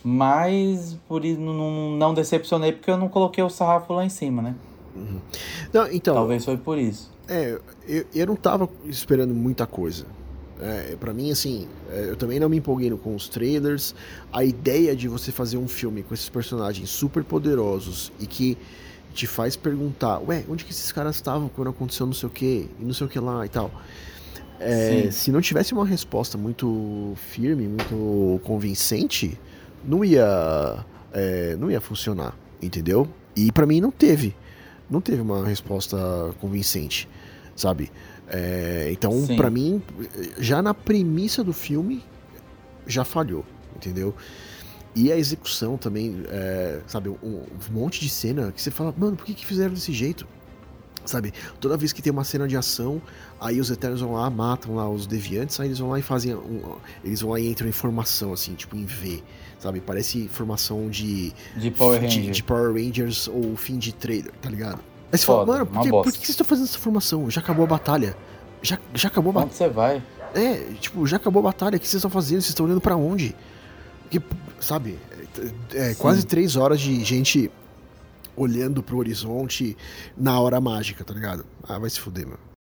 [0.03, 4.41] Mas por isso não, não decepcionei porque eu não coloquei o sarrafo lá em cima,
[4.41, 4.55] né?
[5.73, 7.11] Não, então, Talvez foi por isso.
[7.27, 10.05] É, eu, eu não tava esperando muita coisa.
[10.61, 13.93] É, para mim, assim, é, eu também não me empolguei com os trailers.
[14.31, 18.57] A ideia de você fazer um filme com esses personagens super poderosos e que
[19.13, 22.69] te faz perguntar, ué, onde que esses caras estavam quando aconteceu não sei o que,
[22.79, 23.71] e não sei o que lá e tal.
[24.59, 29.37] É, se não tivesse uma resposta muito firme, muito convincente,
[29.83, 33.07] não ia, é, não ia funcionar, entendeu?
[33.35, 34.35] E pra mim não teve,
[34.89, 35.97] não teve uma resposta
[36.39, 37.07] convincente,
[37.55, 37.91] sabe?
[38.27, 39.81] É, então, pra mim,
[40.39, 42.03] já na premissa do filme,
[42.87, 44.15] já falhou, entendeu?
[44.95, 49.17] E a execução também, é, sabe, um, um monte de cena que você fala, mano,
[49.17, 50.25] por que, que fizeram desse jeito?
[51.05, 52.99] Sabe, toda vez que tem uma cena de ação,
[53.39, 56.33] aí os Eternos vão lá, matam lá os deviantes, aí eles vão lá e fazem.
[56.33, 59.21] Um, eles vão lá e entram em formação, assim, tipo em V,
[59.59, 59.81] sabe?
[59.81, 62.31] Parece formação de, De Power de, Ranger.
[62.31, 64.81] de Power Rangers ou fim de trailer, tá ligado?
[65.11, 67.29] Aí você Foda, fala, mano, por que, por que vocês estão fazendo essa formação?
[67.29, 68.17] Já acabou a batalha.
[68.61, 69.47] Já, já acabou a batalha.
[69.47, 70.03] Onde você vai?
[70.33, 72.41] É, tipo, já acabou a batalha, o que vocês estão fazendo?
[72.41, 73.35] Vocês estão olhando pra onde?
[74.09, 74.21] Porque,
[74.59, 74.99] sabe,
[75.73, 76.01] é, é Sim.
[76.01, 77.49] quase três horas de gente
[78.35, 79.77] olhando pro horizonte
[80.17, 81.45] na hora mágica, tá ligado?
[81.63, 82.54] Ah, vai se fuder, mano.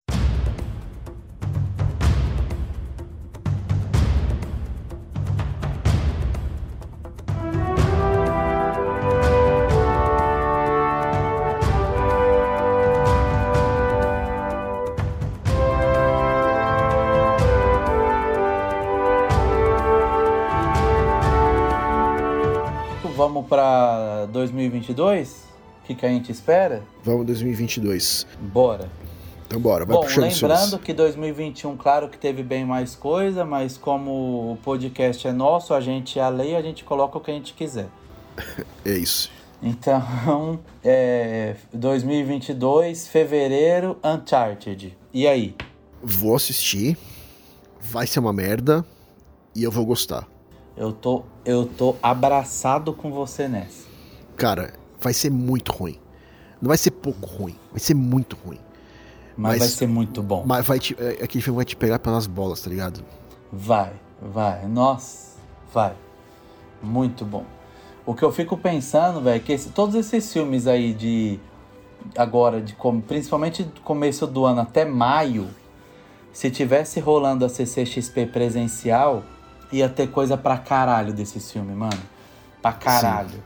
[24.23, 25.47] Pra 2022?
[25.83, 26.83] O que, que a gente espera?
[27.03, 28.27] Vamos 2022.
[28.41, 28.89] Bora.
[29.47, 33.77] Então bora, vai Bom, puxando lembrando que 2021, claro que teve bem mais coisa, mas
[33.77, 37.31] como o podcast é nosso, a gente é a lei, a gente coloca o que
[37.31, 37.89] a gente quiser.
[38.85, 39.31] É isso.
[39.63, 44.97] Então, é, 2022, fevereiro, Uncharted.
[45.15, 45.55] E aí?
[46.03, 46.99] Vou assistir,
[47.81, 48.85] vai ser uma merda
[49.55, 50.27] e eu vou gostar.
[50.77, 53.92] Eu tô, eu tô abraçado com você nessa.
[54.37, 55.99] Cara, vai ser muito ruim.
[56.61, 58.59] Não vai ser pouco ruim, vai ser muito ruim.
[59.37, 60.45] Mas, Mas- vai ser muito bom.
[60.47, 63.03] Mas vai te, é, aquele filme vai te pegar pelas bolas, tá ligado?
[63.53, 64.67] Vai, vai.
[64.67, 65.37] Nossa,
[65.73, 65.95] vai.
[66.83, 67.45] Muito bom.
[68.05, 71.39] O que eu fico pensando, velho, é que esse- todos esses filmes aí de.
[72.17, 75.49] Agora, de principalmente do começo do ano até maio,
[76.33, 79.23] se tivesse rolando a CCXP presencial,
[79.71, 82.03] ia ter coisa pra caralho desses filmes, mano.
[82.61, 83.31] Pra caralho.
[83.31, 83.43] Sim.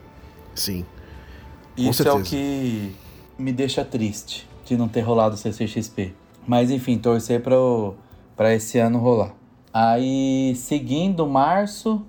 [1.77, 2.29] Isso é o certeza.
[2.29, 2.95] que
[3.37, 6.13] me deixa triste de não ter rolado o CCXP.
[6.47, 9.33] Mas enfim, torcer pra esse ano rolar.
[9.73, 12.01] Aí, seguindo março.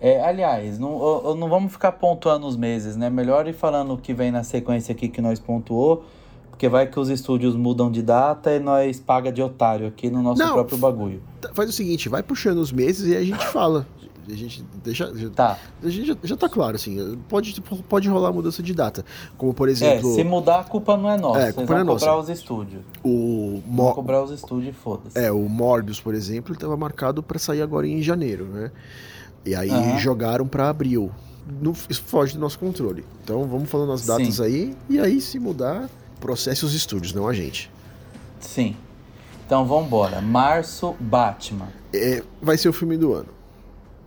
[0.00, 3.10] É, aliás, não, não vamos ficar pontuando os meses, né?
[3.10, 6.04] Melhor ir falando o que vem na sequência aqui que nós pontuou.
[6.50, 10.22] Porque vai que os estúdios mudam de data e nós paga de otário aqui no
[10.22, 11.22] nosso Não, próprio bagulho.
[11.40, 13.86] Tá, Faz o seguinte, vai puxando os meses e a gente fala.
[14.32, 15.12] A gente deixa.
[15.16, 15.58] já- Tá.
[15.82, 17.18] A gente já, já tá claro, assim.
[17.28, 19.04] Pode, pode rolar mudança de data.
[19.36, 21.40] Como, por É, exemplo, se mudar, a culpa não é nossa.
[21.40, 22.32] É, a culpa não é cobrar nossa.
[22.32, 22.82] os estúdios.
[23.04, 25.18] o, Vão Mo- cobrar os estúdios e foda-se.
[25.18, 28.70] é, o Morbius, por exemplo, ele tava marcado pra sair agora em janeiro, né?
[29.44, 29.98] E aí Aham.
[29.98, 31.10] jogaram pra abril.
[31.60, 33.04] Não, isso foge do nosso controle.
[33.24, 34.42] Então vamos falando as datas Sim.
[34.44, 34.76] aí.
[34.88, 35.88] E aí, se mudar,
[36.20, 37.70] processe os estúdios, não a gente.
[38.38, 38.76] Sim.
[39.46, 40.20] Então vambora.
[40.20, 41.68] Março, Batman.
[41.92, 43.26] É, vai ser o filme do ano.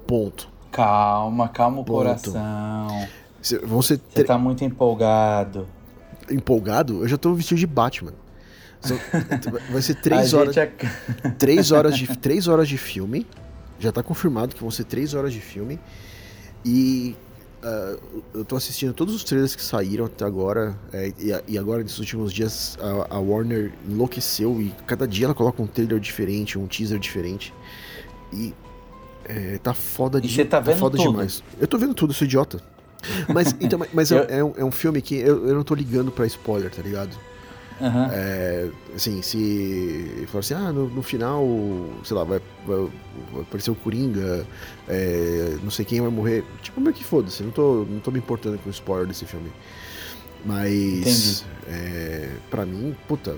[0.08, 0.50] Ponto.
[0.72, 1.98] Calma, calma o Ponto.
[1.98, 3.08] coração.
[3.42, 5.68] Cê- Vão ser Você tre- tá muito empolgado.
[6.30, 8.14] empolgado, eu já tô vestido de Batman.
[8.82, 8.98] São-
[9.72, 10.72] vai ser três horas, é-
[11.38, 13.28] três horas de três horas de filme.
[13.80, 15.80] Já tá confirmado que vão ser três horas de filme.
[16.66, 17.16] E
[17.62, 17.98] ah,
[18.34, 20.78] eu tô assistindo todos os trailers que saíram até agora.
[20.94, 22.78] é, e, e agora, nesses últimos dias,
[23.10, 27.54] a, a Warner enlouqueceu e cada dia ela coloca um trailer diferente, um teaser diferente.
[28.32, 28.54] E
[29.26, 31.12] é, tá foda, E de, você tá vendo foda tudo?
[31.12, 31.44] demais.
[31.60, 32.62] Eu tô vendo tudo, sou idiota.
[33.34, 35.76] Mas, então, mas- é, Eu- é um, é um filme que eu, eu não tô
[35.76, 37.12] ligando pra spoiler, tá ligado?
[37.82, 38.08] Aham.
[38.14, 41.44] É, assim, se falar assim, ah, no, no final,
[42.04, 42.90] sei lá, vai, vai-
[43.34, 44.46] vai aparecer o Coringa,
[44.88, 46.44] é, não sei quem vai morrer.
[46.62, 49.52] Tipo, meio que foda-se, não tô, não tô me importando com o spoiler desse filme.
[50.46, 53.36] Mas, é, pra mim, puta,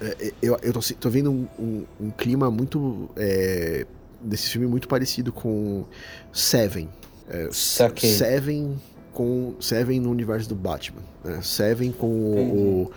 [0.00, 3.86] é, eu, eu tô, tô vendo um, um- um clima muito, é,
[4.24, 5.84] desse filme muito parecido com
[6.32, 6.88] Seven.
[7.28, 8.10] É, Saquei.
[8.10, 8.76] Seven
[9.12, 11.02] com Seven no universo do Batman.
[11.22, 11.40] Né?
[11.42, 12.92] Seven com o,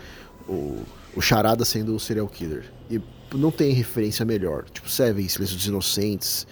[0.47, 0.83] o,
[1.15, 2.65] o Charada sendo o serial killer.
[2.89, 3.01] E
[3.33, 4.65] não tem referência melhor.
[4.69, 6.47] Tipo, Seven, Silêncio dos Inocentes.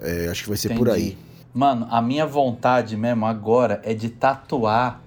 [0.00, 1.16] é, acho que vai ser por Entendi.
[1.16, 1.18] aí.
[1.54, 5.00] Mano, a minha vontade mesmo agora é de tatuar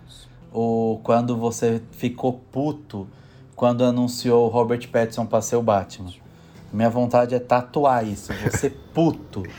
[0.51, 3.07] o quando você ficou puto
[3.55, 6.11] quando anunciou o Robert Pattinson pra ser o Batman.
[6.71, 9.43] Minha vontade é tatuar isso, você puto.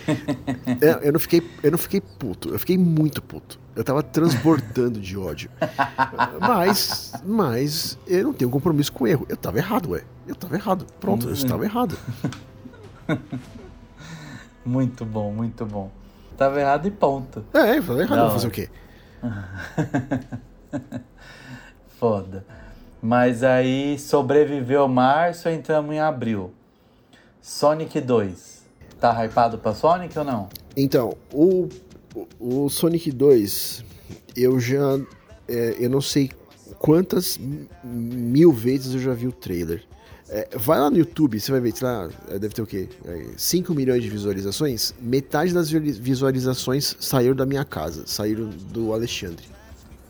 [0.83, 3.59] É, eu, não fiquei, eu não fiquei puto, eu fiquei muito puto.
[3.75, 5.51] Eu tava transbordando de ódio.
[6.41, 9.27] Mas, mas eu não tenho compromisso com erro.
[9.29, 10.03] Eu tava errado, ué.
[10.27, 10.87] Eu tava errado.
[10.99, 11.99] Pronto, eu estava errado.
[14.65, 15.91] Muito bom, muito bom.
[16.37, 17.45] Tava errado e ponto.
[17.53, 18.21] É, eu tava errado.
[18.21, 18.69] Vou fazer o quê?
[21.99, 22.45] Foda.
[23.03, 26.53] Mas aí sobreviveu março, entramos em abril.
[27.41, 28.61] Sonic 2.
[29.01, 30.49] Tá hypado pra Sonic ou não?
[30.77, 31.69] Então, o,
[32.39, 33.85] o, Sonic 2,
[34.37, 34.99] eu já.
[35.49, 36.31] é, eu não sei
[36.79, 37.39] quantas
[37.83, 39.83] mil vezes eu já vi o trailer.
[40.29, 42.89] É, vai lá no YouTube, você vai ver, sei lá, é, deve ter o quê?
[43.37, 44.95] 5 milhões de visualizações.
[45.01, 49.45] Metade das vi- visualizações saíram da minha casa, saíram do Alexandre.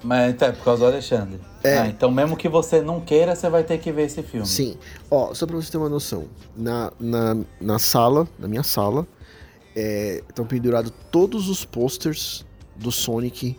[0.02, 1.40] Mas então é por causa do Alexandre.
[1.62, 1.78] É.
[1.78, 4.46] Ah, então mesmo que você não queira, você vai ter que ver esse filme.
[4.46, 4.76] Sim.
[5.10, 9.06] Ó, só pra você ter uma noção, na, na, na sala, na minha sala,
[9.74, 12.44] estão pendurados todos os posters
[12.76, 13.56] do Sonic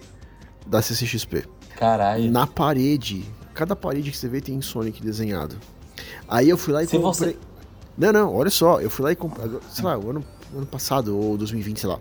[0.65, 1.45] da CCXP.
[1.75, 2.31] Caralho.
[2.31, 3.23] Na parede,
[3.53, 5.55] cada parede que você vê tem Sonic desenhado.
[6.27, 7.33] Aí eu fui lá e Se comprei.
[7.33, 7.37] você-
[7.97, 10.23] Não, não, olha só, eu fui lá e comprei, sei lá, o ano,
[10.53, 11.99] o ano passado, ou 2020, sei lá.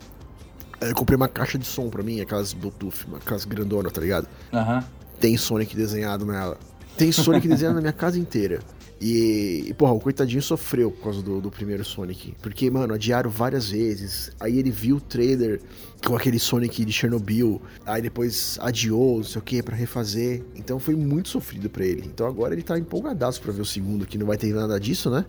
[0.80, 4.26] Eu comprei uma caixa de som pra mim, aquelas Bluetooth, aquelas grandonas, tá ligado?
[4.52, 4.84] Aham.
[5.20, 6.58] tem Sonic desenhado nela.
[6.96, 8.60] Tem Sonic desenhado na minha casa inteira.
[9.00, 12.34] E, e, porra, o coitadinho sofreu por causa do, do primeiro Sonic.
[12.42, 14.30] Porque, mano, adiaram várias vezes.
[14.38, 15.60] Aí ele viu o trailer
[16.06, 17.62] com aquele Sonic de Chernobyl.
[17.86, 20.42] Aí depois adiou, não sei o que, pra refazer.
[20.54, 22.02] Então foi muito sofrido pra ele.
[22.06, 25.08] Então agora ele tá empolgadaço pra ver o segundo, que não vai ter nada disso,
[25.10, 25.24] né?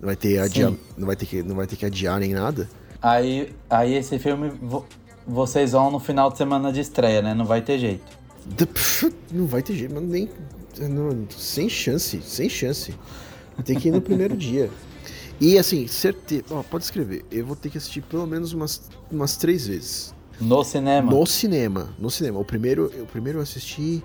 [0.00, 0.72] Não vai ter, adia...
[0.96, 2.68] Não vai ter, que, não vai ter que adiar nem nada.
[3.02, 4.84] Aí, aí esse filme vo-
[5.26, 7.34] vocês vão no final de semana de estreia, né?
[7.34, 8.18] Não vai ter jeito.
[9.32, 10.28] Não vai ter jeito, mas nem.
[10.88, 12.94] não, sem chance, sem chance.
[13.64, 14.70] Tem que ir no primeiro dia.
[15.40, 16.44] E assim, certeza.
[16.50, 17.24] Ó, pode escrever.
[17.30, 20.14] Eu vou ter que assistir pelo menos umas, umas três vezes.
[20.40, 21.10] No cinema.
[21.12, 21.88] No cinema.
[21.98, 22.38] No cinema.
[22.40, 24.02] O primeiro, o primeiro eu assisti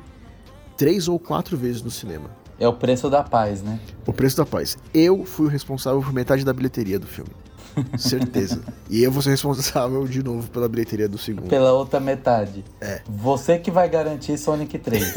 [0.78, 2.30] três ou quatro vezes no cinema.
[2.58, 3.80] É o preço da paz, né?
[4.06, 4.78] O Preço da Paz.
[4.94, 7.32] Eu fui o responsável por metade da bilheteria do filme.
[7.98, 8.62] Certeza.
[8.90, 11.48] e eu vou ser responsável de novo pela bilheteria do segundo.
[11.48, 12.64] Pela outra metade.
[12.82, 13.02] É.
[13.08, 15.14] Você que vai garantir Sonic 3.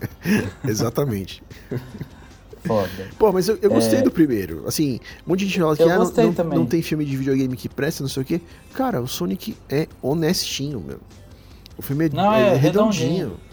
[0.66, 1.42] Exatamente.
[2.64, 3.08] Foda.
[3.18, 4.64] Pô, mas eu, eu gostei do primeiro.
[4.66, 5.90] Assim, um monte de gente fala que É.
[5.90, 8.40] Ah, não, não tem filme de videogame que presta, não sei o quê.
[8.74, 10.98] Cara, o Sonic é honestinho, meu.
[11.78, 13.08] O filme é, Não, é é redondinho.
[13.08, 13.49] redondinho.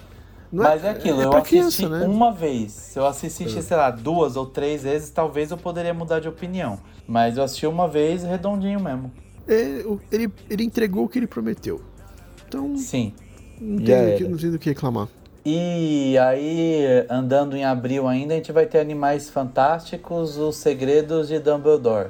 [0.52, 2.06] Não Mas é aquilo, eu pra assisti criança, né?
[2.06, 2.72] uma vez.
[2.72, 6.80] Se eu assistisse, sei lá, duas ou três vezes, talvez eu poderia mudar de opinião.
[7.06, 9.12] Mas eu assisti uma vez redondinho mesmo.
[9.48, 11.82] É, o- ele, ele entregou o que ele prometeu.
[12.48, 13.14] Então, Sim.
[13.60, 15.08] não tem, não tem do que reclamar.
[15.46, 21.40] E aí, andando em abril ainda, a gente vai ter Animais Fantásticos, Os Segredos de
[21.40, 22.10] Dumbledore.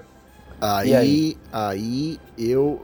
[0.59, 1.37] Aí, E aí?
[1.51, 2.19] aí?
[2.37, 2.83] eu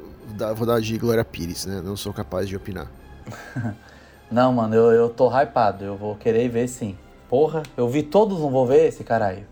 [0.56, 1.82] vou dar de Glória Pires, né?
[1.84, 2.88] Não sou capaz de opinar.
[4.34, 6.98] Não, mano, eu, eu tô hypado, eu vou querer ver sim.
[7.30, 9.46] Porra, eu vi todos, não vou ver esse caralho.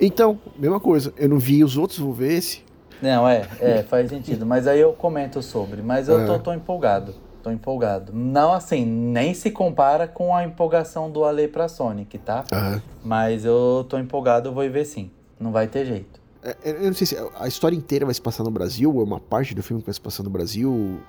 [0.00, 1.12] Então, mesma coisa.
[1.18, 2.64] Eu não vi os outros, vou ver esse.
[3.02, 4.46] Não, é, é, faz sentido.
[4.46, 5.82] Mas aí eu comento sobre.
[5.82, 6.24] Mas eu É.
[6.24, 7.14] tô, tô empolgado.
[7.42, 8.10] Tô empolgado.
[8.14, 12.44] Não assim, nem se compara com a empolgação do Ale pra Sonic, tá?
[12.50, 12.82] Aham.
[13.04, 15.10] Mas eu tô empolgado, eu vou ver sim.
[15.38, 16.18] Não vai ter jeito.
[16.42, 19.04] É, Eu não sei se a história inteira vai se passar no Brasil, ou é
[19.04, 21.00] uma parte do filme que vai se passar no Brasil.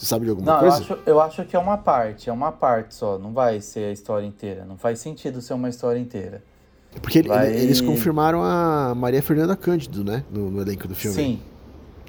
[0.00, 0.76] Você sabe de alguma Não, eu coisa?
[0.78, 3.18] acho, eu acho que é uma parte, é uma parte só.
[3.18, 4.64] Não vai ser a história inteira.
[4.64, 6.42] Não faz sentido ser uma história inteira.
[7.02, 10.24] Porque ele- vai- eles confirmaram a Maria Fernanda Cândido, né?
[10.30, 11.14] No, no elenco do filme.
[11.16, 11.40] Sim,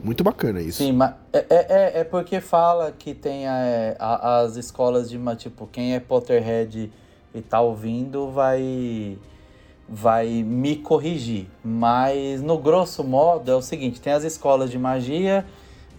[0.02, 0.78] Muito bacana isso.
[0.82, 1.56] sim, mas é, é,
[1.98, 6.90] é- é porque fala que tem é, a- as escolas de tipo, quem é Potterhead
[7.36, 9.18] e tá ouvindo vai
[9.88, 11.48] vai me corrigir.
[11.62, 15.46] Mas no grosso modo é o seguinte, tem as escolas de magia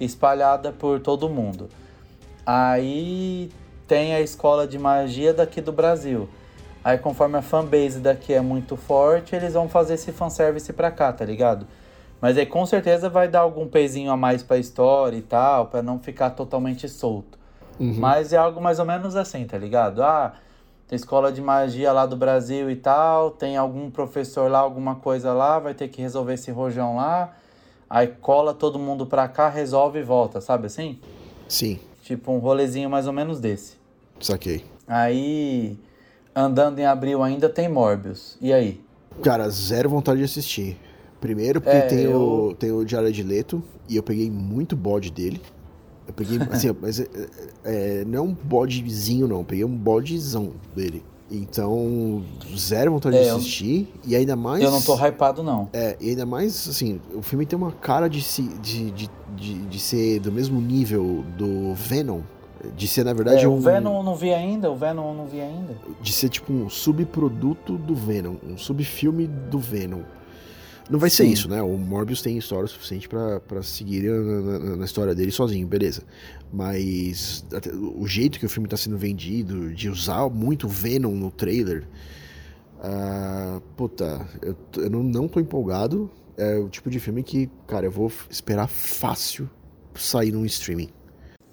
[0.01, 1.69] espalhada por todo mundo.
[2.45, 3.51] Aí
[3.87, 6.29] tem a escola de magia daqui do Brasil.
[6.85, 11.13] Aí conforme a fanbase daqui é muito forte, eles vão fazer esse fanservice pra cá,
[11.13, 11.67] tá ligado?
[12.21, 15.83] Mas aí com certeza vai dar algum pezinho a mais pra história e tal, pra
[15.83, 17.39] não ficar totalmente solto.
[17.79, 17.97] Uhum.
[17.99, 20.03] Mas é algo mais ou menos assim, tá ligado?
[20.03, 20.35] Ah,
[20.89, 25.33] tem escola de magia lá do Brasil e tal, tem algum professor lá, alguma coisa
[25.33, 27.33] lá, vai ter que resolver esse rojão lá.
[27.89, 30.99] Aí cola todo mundo pra cá, resolve e volta, sabe assim?
[31.49, 31.79] Sim,
[32.13, 33.77] Tipo um rolezinho mais ou menos desse.
[34.21, 34.63] saquei.
[34.87, 35.79] Aí,
[36.37, 38.37] andando em abril ainda tem Morbius.
[38.39, 38.83] E aí?
[39.23, 40.77] Cara, zero vontade de assistir.
[41.23, 45.11] Primeiro porque É, tem, o, eu- tem o Jared Leto, e eu peguei muito bode
[45.11, 45.41] dele.
[46.07, 47.07] Eu peguei, assim, mas é,
[47.65, 51.03] é, não é um bodezinho não, eu peguei um bodezão dele.
[51.33, 52.23] Então,
[52.57, 54.63] zero vontade É, de eu- assistir, e ainda mais...
[54.63, 55.69] Eu não tô hypado, não.
[55.73, 59.55] É, e ainda mais, assim, o filme tem uma cara de, se, de, de, de,
[59.67, 62.21] de ser do mesmo nível do Venom.
[62.77, 63.55] De ser, na verdade, É, um.
[63.57, 65.75] o Venom eu não vi ainda, o Venom eu não vi ainda.
[66.01, 70.03] De ser tipo um subproduto do Venom, um subfilme do Venom.
[70.91, 71.31] Não vai ser Sim.
[71.33, 71.63] isso, né?
[71.63, 76.03] O Morbius tem história suficiente pra pra seguir na, na- na história dele sozinho, beleza.
[76.53, 77.45] Mas
[77.97, 81.85] o jeito que o filme tá sendo vendido, de usar muito Venom no trailer.
[82.83, 86.11] ah, puta, eu, eu não, não tô empolgado.
[86.37, 89.49] É o tipo de filme que, cara, eu vou esperar fácil
[89.95, 90.89] sair num streaming.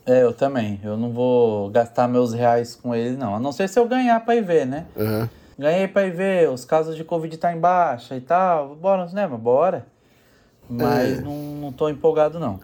[0.06, 0.80] É, eu também.
[0.84, 3.36] Eu não vou gastar meus reais com ele, não.
[3.36, 4.86] A não ser se eu ganhar pra ir ver, né?
[4.98, 5.30] Aham.
[5.60, 8.78] Ganhei pra ir ver, os casos de Covid tá em baixa e tal.
[8.78, 9.38] Bora no cinema?
[9.38, 9.86] Bora.
[10.70, 11.22] Mas É.
[11.22, 12.62] não, não tô empolgado, não.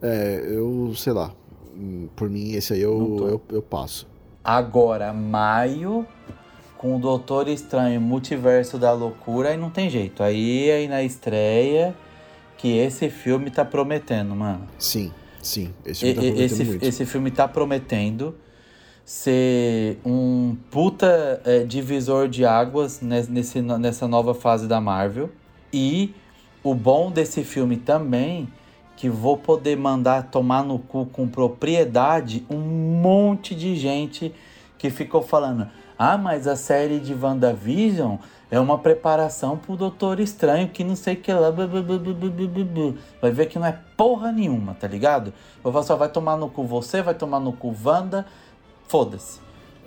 [0.00, 1.32] É, eu, sei lá.
[1.76, 4.08] hum, Por mim, esse aí eu, eu, eu passo.
[4.42, 6.06] Agora, maio,
[6.78, 10.22] com o Doutor Estranho Multiverso da Loucura, aí não tem jeito.
[10.22, 11.94] Aí, aí na estreia,
[12.56, 14.66] que esse filme tá prometendo, mano.
[14.78, 15.74] Sim, sim.
[15.84, 16.82] Esse filme tá prometendo esse, muito.
[16.86, 18.34] esse filme tá prometendo
[19.10, 25.30] ser um puta é, divisor de águas nes- nesse, nessa nova fase da Marvel.
[25.72, 26.14] E
[26.62, 28.46] o bom desse filme também,
[28.96, 34.32] que vou poder mandar tomar no cu com propriedade um monte de gente
[34.78, 35.66] que ficou falando:
[35.98, 38.16] ah, mas a série de WandaVision
[38.48, 41.50] é uma preparação pro Doutor Estranho, que não sei o que lá.
[41.50, 44.74] bu, bu, bu, bu, bu, bu, bu, bu." Vai ver que não é porra nenhuma,
[44.74, 45.34] tá ligado?
[45.64, 48.24] Eu falo só, vai tomar no cu você, vai tomar no cu Wanda,
[48.90, 49.38] foda-se.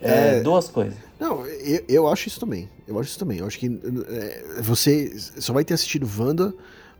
[0.01, 0.41] É, É.
[0.41, 0.95] duas coisas.
[1.19, 2.69] Não, eu, eu acho isso também.
[2.87, 3.39] Eu acho isso também.
[3.39, 3.67] Eu acho que
[4.09, 6.53] é, você só vai ter assistido Wanda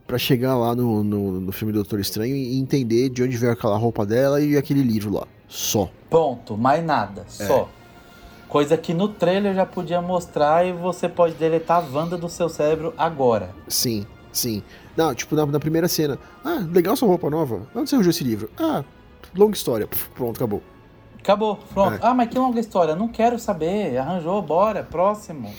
[0.08, 3.78] pra chegar lá no, no, no filme Doutor Estranho e entender de onde veio aquela
[3.78, 5.28] roupa dela e aquele livro lá.
[5.48, 5.90] Só.
[6.10, 7.70] Ponto, mais nada, só.
[8.48, 12.48] Coisa que no trailer já podia mostrar e você pode deletar a Wanda do seu
[12.48, 13.50] cérebro agora.
[13.68, 14.62] Sim, sim.
[14.96, 16.20] Não, tipo, na, na primeira cena.
[16.46, 17.68] Ah, legal sua roupa nova.
[17.76, 18.50] Onde você arranjou esse livro?
[18.60, 18.84] Ah,
[19.36, 19.88] longa história.
[20.16, 20.62] Pronto, acabou.
[21.24, 21.94] Acabou, pronto.
[21.96, 22.00] É.
[22.02, 22.96] Ah, mas que longa história.
[22.96, 23.98] Não quero saber.
[23.98, 25.50] Arranjou, bora, próximo.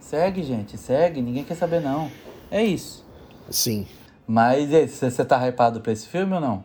[0.00, 1.20] Segue, gente, segue.
[1.20, 2.08] Ninguém quer saber, não.
[2.50, 3.04] É isso.
[3.50, 3.84] Sim,
[4.26, 6.64] Mas você tá hypado pra esse filme ou não?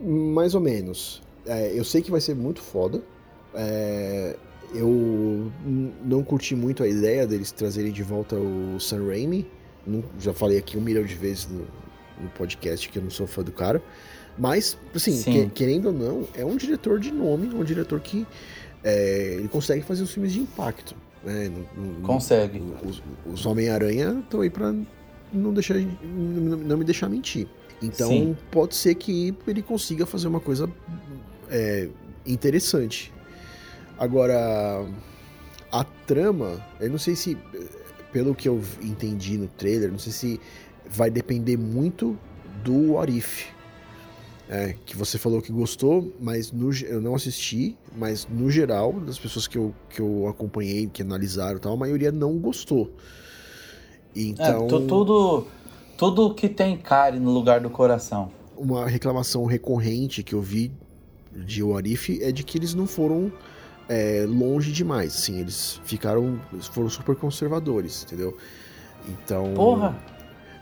[0.00, 1.20] mais ou menos.
[1.44, 3.02] É, eu sei que vai ser muito foda.
[3.54, 4.36] É,
[4.74, 5.50] eu
[6.04, 9.48] não curti muito a ideia deles trazerem de volta o Sam Raimi.
[9.86, 11.66] Não- já falei aqui um milhão de vezes no,
[12.20, 13.82] no podcast que eu não sou fã do cara.
[14.38, 15.32] Mas, assim, Sim.
[15.32, 18.26] que- querendo ou não, é um diretor de nome, um diretor que
[18.82, 20.94] é, ele consegue fazer os filmes de impacto.
[21.24, 21.52] Né?
[22.02, 22.60] Consegue.
[22.84, 24.74] Os, os Homem-Aranha estão aí pra
[25.32, 27.46] não, deixar, não, me deixar mentir.
[27.80, 28.36] Então, Sim.
[28.50, 30.68] pode ser que ele consiga fazer uma coisa
[31.48, 31.88] é,
[32.26, 33.12] interessante.
[33.98, 34.84] Agora,
[35.70, 37.36] a trama, eu não sei se,
[38.12, 40.40] pelo que eu entendi no trailer, não sei se
[40.88, 42.18] vai depender muito
[42.64, 43.46] do What If.
[44.48, 49.18] É, que você falou que gostou, mas no eu não assisti, mas no geral, das
[49.18, 52.90] pessoas que eu, que eu acompanhei, que analisaram e tal, a maioria não gostou.
[54.14, 55.46] Então, É, tu- tudo,
[55.96, 58.30] tudo que tem cárie no lugar do coração.
[58.56, 60.70] uma reclamação recorrente que eu vi
[61.34, 63.32] de What If é de que eles não foram
[63.88, 68.36] é, longe demais, assim, eles ficaram, eles foram super conservadores, entendeu?
[69.08, 69.52] Então...
[69.54, 69.96] Porra!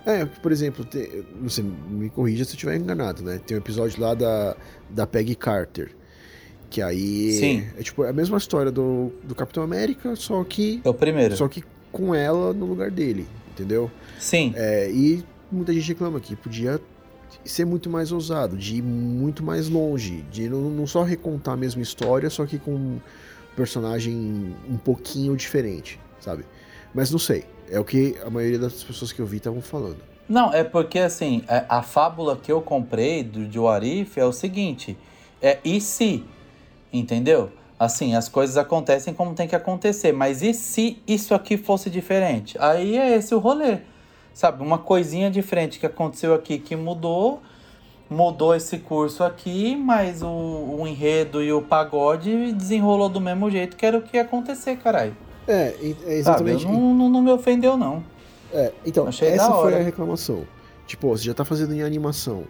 [0.06, 3.40] É, por exemplo, tem, sei, me corrija se eu estiver enganado, né?
[3.46, 4.56] Tem um episódio lá da,
[4.88, 5.90] da Peggy Carter,
[6.70, 7.66] que aí Sim.
[7.78, 11.36] é tipo a mesma história do, do Capitão América, só que É o primeiro.
[11.36, 13.90] só que com ela no lugar dele, entendeu?
[14.18, 14.52] Sim.
[14.56, 16.80] É, e muita gente reclama que podia
[17.44, 21.56] ser muito mais ousado, de ir muito mais longe, de não, não só recontar a
[21.56, 23.00] mesma história, só que com um
[23.56, 26.44] personagem um pouquinho diferente, sabe?
[26.94, 29.98] Mas não sei, é o que a maioria das pessoas que eu vi estavam falando.
[30.28, 33.58] Não, é porque assim, a, a fábula que eu comprei do de
[34.16, 34.96] é o seguinte:
[35.40, 36.24] é e se?
[36.92, 37.50] Entendeu?
[37.78, 42.56] Assim, as coisas acontecem como tem que acontecer, mas e se isso aqui fosse diferente?
[42.60, 43.78] Aí é esse o rolê.
[44.34, 47.42] Sabe, uma coisinha diferente que aconteceu aqui que mudou,
[48.08, 53.76] mudou esse curso aqui, mas o, o enredo e o pagode desenrolou do mesmo jeito
[53.76, 55.16] que era o que ia acontecer, caralho.
[55.48, 56.64] É, é Sabe, exatamente.
[56.66, 58.04] não, não, não me ofendeu, não.
[58.52, 60.46] É, então, Achei essa foi a reclamação.
[60.86, 62.44] Tipo, ó, você já tá fazendo em animação.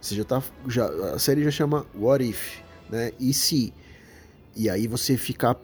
[0.00, 0.42] Você já tá.
[0.68, 2.58] Já, a série já chama What If,
[2.90, 3.12] né?
[3.18, 3.72] E se?
[4.56, 5.56] E aí você ficar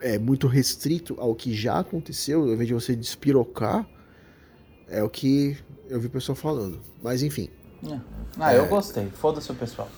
[0.00, 3.86] é, muito restrito ao que já aconteceu, ao invés de você despirocar,
[4.88, 5.56] é o que
[5.88, 6.80] eu vi o pessoal falando.
[7.02, 7.48] Mas enfim.
[8.38, 8.58] Ah, É.
[8.58, 9.06] eu gostei.
[9.14, 9.88] Foda-se o pessoal.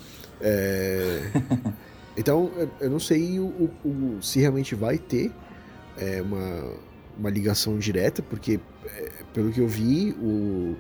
[2.19, 5.31] Então, eu- eu não sei o, o- o- se realmente vai ter
[5.99, 6.75] é, uma,
[7.19, 10.77] uma ligação direta, porque, é, pelo que eu vi, o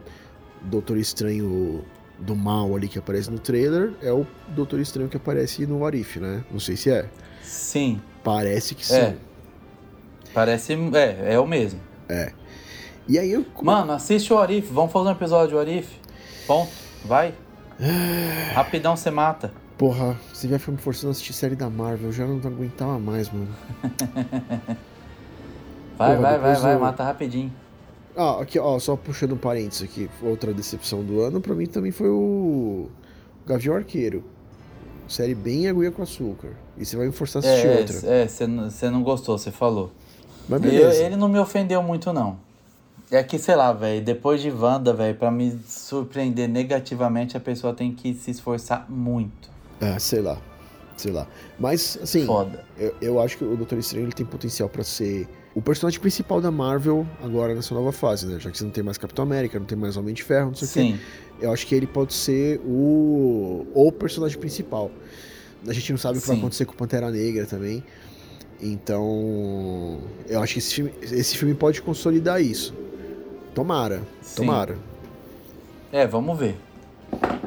[0.62, 1.84] Doutor Estranho
[2.18, 6.18] do mal ali que aparece no trailer é o Doutor Estranho que aparece no Arif,
[6.18, 6.44] né?
[6.50, 7.08] Não sei se é.
[7.42, 8.96] Sim, Parece que sim.
[8.96, 9.16] É.
[10.34, 10.72] parece.
[10.72, 11.78] É, é o mesmo.
[13.06, 13.46] E aí eu.
[13.62, 14.68] Mano, assiste o Arif.
[14.72, 15.88] Vamos fazer um episódio do Arif.
[16.44, 16.72] Ponto.
[17.04, 17.32] Vai.
[18.52, 19.52] Rapidão você mata.
[19.78, 22.98] Porra, você vai ficar me forçando a assistir série da Marvel, eu já não aguentava
[22.98, 23.54] mais, mano.
[25.96, 27.52] Vai, Porra, vai, vai, vai, eu- mata rapidinho.
[28.16, 31.90] Ah, aqui, ó, só puxando um parênteses aqui, outra decepção do ano pra mim também
[31.92, 32.88] foi o
[33.46, 34.24] Gavião Arqueiro.
[35.08, 36.48] Série bem aguinha com açúcar.
[36.76, 38.08] E você vai me forçar a assistir É, outra.
[38.08, 38.26] é,
[38.68, 39.92] você não- gostou, você falou.
[40.48, 41.02] Mas Eu- beleza.
[41.04, 42.38] ele não me ofendeu muito, não.
[43.10, 47.72] É que, sei lá, velho, depois de Wanda, velho, pra me surpreender negativamente, a pessoa
[47.72, 49.48] tem que se esforçar muito.
[49.80, 50.38] Ah, sei lá.
[50.96, 51.26] Sei lá.
[51.58, 52.64] Mas, assim, Foda.
[52.78, 56.38] eu, eu acho que o Doutor Estranho ele tem potencial pra ser o personagem principal
[56.38, 58.38] da Marvel agora nessa nova fase, né?
[58.38, 60.54] Já que você não tem mais Capitão América, não tem mais Homem de Ferro, não
[60.54, 61.00] sei o quê.
[61.40, 64.90] Eu acho que ele pode ser o, o personagem principal.
[65.66, 66.42] A gente não sabe o que vai Sim.
[66.42, 67.82] acontecer com o Pantera Negra também.
[68.60, 69.98] Então,
[70.28, 72.74] eu acho que esse filme, esse filme pode consolidar isso.
[73.54, 74.36] Tomara, Sim.
[74.36, 74.78] tomara.
[75.90, 76.56] é, vamos ver.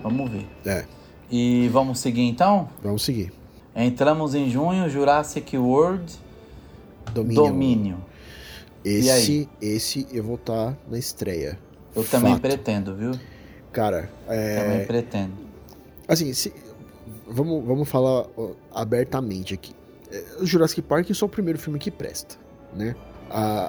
[0.01, 0.47] Vamos ver.
[0.65, 0.85] É,
[1.29, 2.69] E vamos seguir então?
[2.81, 3.31] vamos seguir.
[3.75, 6.11] Entramos em junho, Jurassic World
[7.13, 7.97] Domínio.
[8.83, 11.59] Esse, esse eu vou estar na estreia.
[11.95, 12.41] Eu também Fato.
[12.41, 13.11] pretendo, viu?
[13.71, 15.33] Cara, é, Também pretendo.
[16.07, 16.53] Assim, se-
[17.27, 18.25] vamos, vamos falar
[18.73, 19.73] abertamente aqui.
[20.11, 22.35] É, O Jurassic Park é só o primeiro filme que presta,
[22.73, 22.95] né?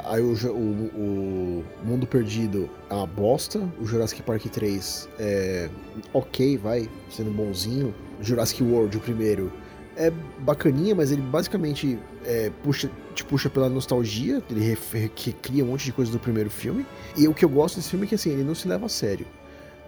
[0.07, 0.55] Aí o, o-
[0.97, 3.59] o Mundo Perdido é uma bosta.
[3.79, 5.69] O Jurassic Park 3 é
[6.15, 7.95] ok, vai, sendo bonzinho.
[8.23, 9.53] Jurassic World, o primeiro,
[9.97, 14.43] é bacaninha, mas ele basicamente é, puxa, te puxa pela nostalgia.
[14.51, 16.87] Ele recria um monte de coisa do primeiro filme.
[17.17, 18.89] E o que eu gosto desse filme é que assim, ele não se leva a
[18.89, 19.27] sério.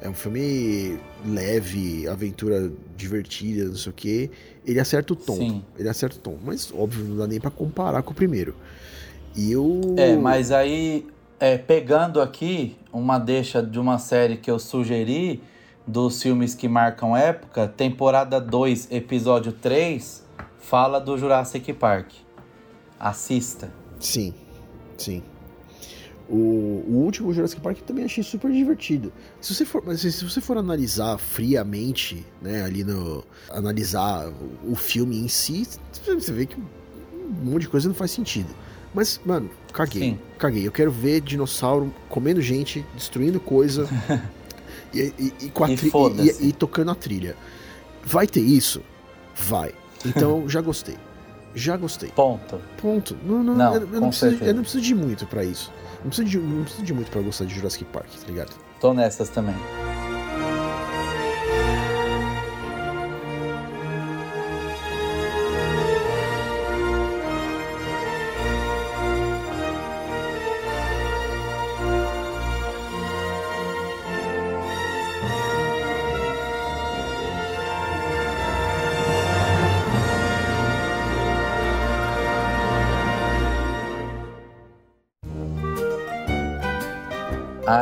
[0.01, 4.31] É um filme leve, aventura divertida, não sei o quê.
[4.67, 5.37] Ele acerta o tom.
[5.37, 5.65] Sim.
[5.79, 6.37] Ele acerta o tom.
[6.45, 8.57] Mas, óbvio, não dá nem pra comparar com o primeiro.
[9.37, 9.95] E eu.
[9.97, 11.07] É, mas aí,
[11.39, 15.41] é, pegando aqui uma deixa de uma série que eu sugeri,
[15.87, 20.25] dos filmes que marcam época, temporada 2, episódio 3,
[20.59, 22.13] fala do Jurassic Park.
[22.99, 23.73] Assista.
[23.99, 24.35] Sim,
[24.97, 25.23] sim.
[26.29, 29.13] O, o último Jurassic Park eu também achei super divertido.
[29.41, 34.73] Se você for, mas se se você for analisar friamente, né, ali no analisar o,
[34.73, 35.67] o filme em si,
[36.07, 38.49] você vê que um monte de coisa não faz sentido.
[38.95, 40.03] Mas, mano, caguei.
[40.03, 40.19] Sim.
[40.39, 40.67] Caguei.
[40.67, 43.89] Eu quero ver dinossauro comendo gente, destruindo coisa
[44.95, 45.77] e, e- e com a E
[46.49, 47.37] e- tocando a trilha.
[48.05, 48.83] Vai ter isso?
[49.37, 49.73] Vai.
[50.05, 50.97] Então, já gostei.
[51.55, 52.09] Já gostei.
[52.11, 52.59] Ponto.
[52.81, 53.17] Ponto.
[53.25, 55.71] Não, não, Não, eu, eu não preciso, eu não preciso de muito pra isso.
[56.03, 58.53] Não preciso, de, não preciso de muito pra gostar de Jurassic Park, tá ligado?
[58.81, 59.55] Tô nessas também.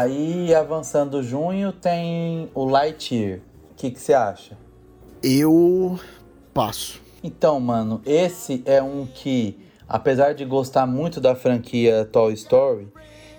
[0.01, 3.41] Aí, avançando junho, tem o Lightyear.
[3.71, 4.57] O que você acha?
[5.23, 6.01] Eu
[6.55, 7.03] passo.
[7.23, 12.89] Então, mano, esse é um que, apesar de gostar muito da franquia Toy Story,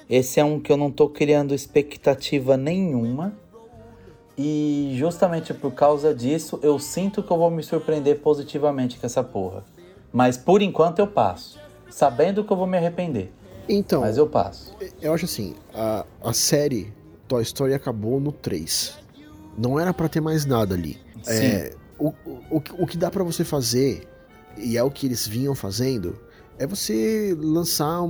[0.07, 3.33] esse é um que eu não tô criando expectativa nenhuma.
[4.37, 9.23] E justamente por causa disso, eu sinto que eu vou me surpreender positivamente com essa
[9.23, 9.65] porra.
[10.13, 11.59] Mas por enquanto eu passo,
[11.89, 13.33] sabendo que eu vou me arrepender.
[13.69, 14.73] Então, Mas eu passo.
[15.01, 16.93] eu acho assim, a, a série
[17.27, 18.97] Toy Story acabou no 3.
[19.57, 20.97] Não era pra ter mais nada ali.
[21.23, 21.31] Sim.
[21.33, 22.09] É, o,
[22.49, 24.07] o, o que- dá pra você fazer,
[24.57, 26.17] e é o que eles vinham fazendo,
[26.57, 28.09] é você lançar um-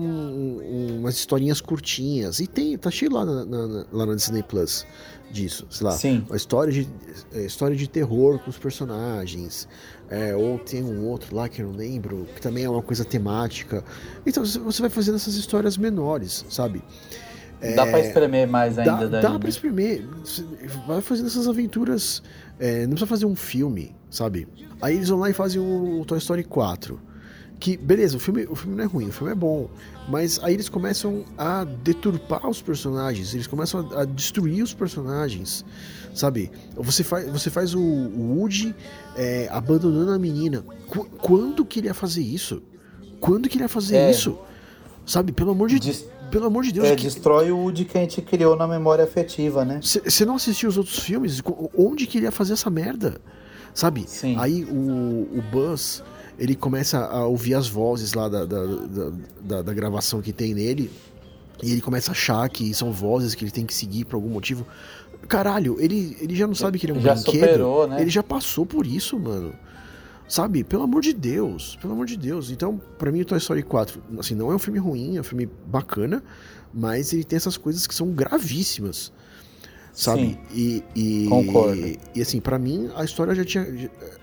[0.60, 2.40] um- umas historinhas curtinhas.
[2.40, 4.86] E tem, tá cheio lá na, na- lá na Disney Plus
[5.32, 5.94] disso, sei lá.
[5.94, 6.26] Sim.
[6.28, 6.88] Uma história de,
[7.34, 9.68] é, história de terror com os personagens.
[10.12, 13.06] É, ou tem um outro lá que eu não lembro, que também é uma coisa
[13.06, 13.82] temática.
[14.26, 16.84] Então você- vai fazendo essas histórias menores, sabe?
[17.76, 19.22] Dá pra espremer mais Dá, ainda daí.
[19.22, 19.40] dá né?
[19.40, 20.06] pra exprimir.
[20.24, 20.44] Você
[20.86, 22.22] Vai fazendo essas aventuras.
[22.60, 24.48] é, não precisa fazer um filme, sabe?
[24.82, 27.00] Aí eles vão lá e fazem o Toy Story 4.
[27.62, 29.70] Que, beleza, o filme, o filme não é ruim, o filme é bom.
[30.10, 35.64] Mas aí eles começam a deturpar os personagens, eles começam a, a destruir os personagens,
[36.12, 36.52] sabe?
[36.76, 38.76] Você faz, você faz o, o Woody
[39.16, 40.66] é, abandonando a menina.
[40.88, 42.64] Qu- quando que ele ia fazer isso?
[43.20, 44.10] Quando que ele ia fazer É.
[44.10, 44.40] isso?
[45.06, 46.88] Sabe, pelo amor de, Des- pelo amor de Deus.
[46.88, 49.80] É, que- destrói o Woody que a gente criou na memória afetiva, né?
[49.84, 51.40] você não assistiu os outros filmes?
[51.78, 53.22] Onde que ele ia fazer essa merda?
[53.72, 54.04] Sabe?
[54.08, 54.36] Sim.
[54.40, 56.04] Aí o, o Buzz,
[56.42, 59.12] ele começa a ouvir as vozes lá da, da, da,
[59.42, 60.90] da- da gravação que tem nele.
[61.64, 64.30] E ele começa a achar que são vozes que ele tem que seguir por algum
[64.30, 64.66] motivo.
[65.28, 67.34] Caralho, ele, ele já não sabe que ele é um Já brinquedo.
[67.42, 68.02] superou, né?
[68.02, 69.54] Ele já passou por isso, mano.
[70.28, 70.64] Sabe?
[70.64, 71.78] Pelo amor de Deus.
[71.80, 72.50] Pelo amor de Deus.
[72.50, 75.24] Então, pra mim, o Toy Story 4, assim, não é um filme ruim, é um
[75.24, 76.24] filme bacana,
[76.74, 79.12] mas ele tem essas coisas que são gravíssimas.
[79.94, 80.40] Sabe?
[80.54, 81.86] E, e, Concordo.
[82.16, 83.68] E, assim, pra mim, a história já tinha.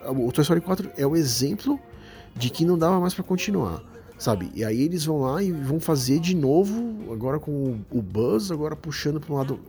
[0.07, 1.79] O Toy Story 4 é o exemplo
[2.39, 3.83] de que não dava mais pra continuar.
[4.19, 4.51] Sabe?
[4.55, 8.75] E aí eles vão lá e vão fazer de novo, agora com o- Buzz, agora
[8.75, 9.61] puxando pra um lado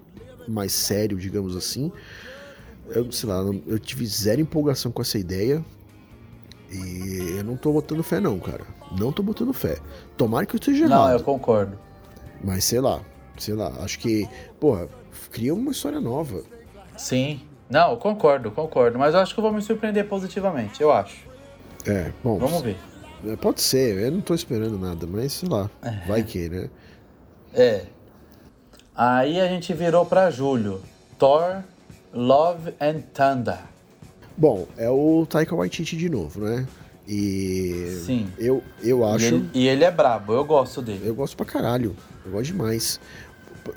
[0.47, 1.91] mais sério, digamos assim.
[2.87, 5.63] Eu, sei lá, eu tive zero empolgação com essa ideia.
[6.71, 8.63] E eu não tô botando fé, não, cara.
[8.97, 9.77] Não tô botando fé.
[10.17, 11.19] Tomara que eu esteja Não, errado.
[11.19, 11.77] eu concordo.
[12.43, 13.01] Mas sei lá,
[13.37, 13.71] sei lá.
[13.81, 14.27] Acho que,
[14.59, 14.87] porra,
[15.31, 16.41] cria uma história nova.
[16.97, 17.41] Sim.
[17.69, 18.97] Não, eu concordo, concordo.
[18.97, 21.28] Mas eu acho que eu vou me surpreender positivamente, eu acho.
[21.85, 22.37] É, bom.
[22.37, 22.77] Vamos ver.
[23.27, 25.69] é, Pode ser, eu não tô esperando nada, mas sei lá.
[26.07, 26.69] Vai que, né?
[27.53, 27.85] É.
[28.95, 30.81] Aí a gente virou pra julho.
[31.17, 31.63] Thor,
[32.13, 33.57] Love and Thunder.
[34.37, 36.65] Bom, é o Taika Waititi de novo, né?
[37.07, 38.01] E.
[38.05, 38.31] Sim.
[38.37, 39.25] Eu, eu E acho.
[39.25, 41.01] ele, e ele é brabo, eu gosto dele.
[41.05, 41.95] Eu gosto pra caralho.
[42.25, 42.99] Eu gosto demais.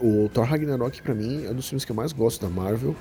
[0.00, 2.94] O Thor Ragnarok, pra mim, é um dos filmes que eu mais gosto da Marvel.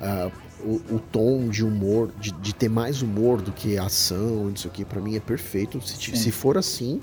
[0.00, 0.30] Ah,
[0.64, 4.70] o, o tom de humor, de, de ter mais humor do que ação, não sei
[4.70, 5.80] o que, pra mim é perfeito.
[5.80, 7.00] Se, se for assim,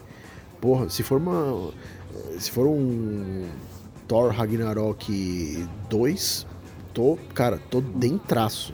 [0.59, 1.72] porra, se for uma.
[2.39, 3.47] Se for um
[4.07, 6.45] Thor Ragnarok 2,
[6.93, 8.74] tô, cara, tô dentraço.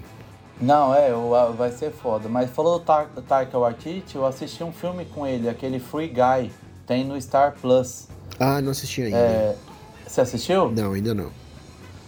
[0.60, 2.28] Não, é, o- a- vai ser foda.
[2.28, 6.52] Mas falou do Tar- Taika Waititi, eu assisti um filme com ele, aquele Free Guy,
[6.88, 8.08] tem no Star Plus.
[8.40, 9.18] Ah, não assisti ainda.
[9.18, 9.56] É,
[10.08, 10.72] você assistiu?
[10.72, 11.30] Não, ainda não.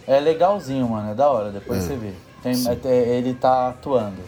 [0.06, 1.12] É legalzinho, mano.
[1.12, 2.12] É da hora, depois É, você vê.
[2.42, 2.68] Tem, sim.
[2.84, 4.20] é- ele tá atuando.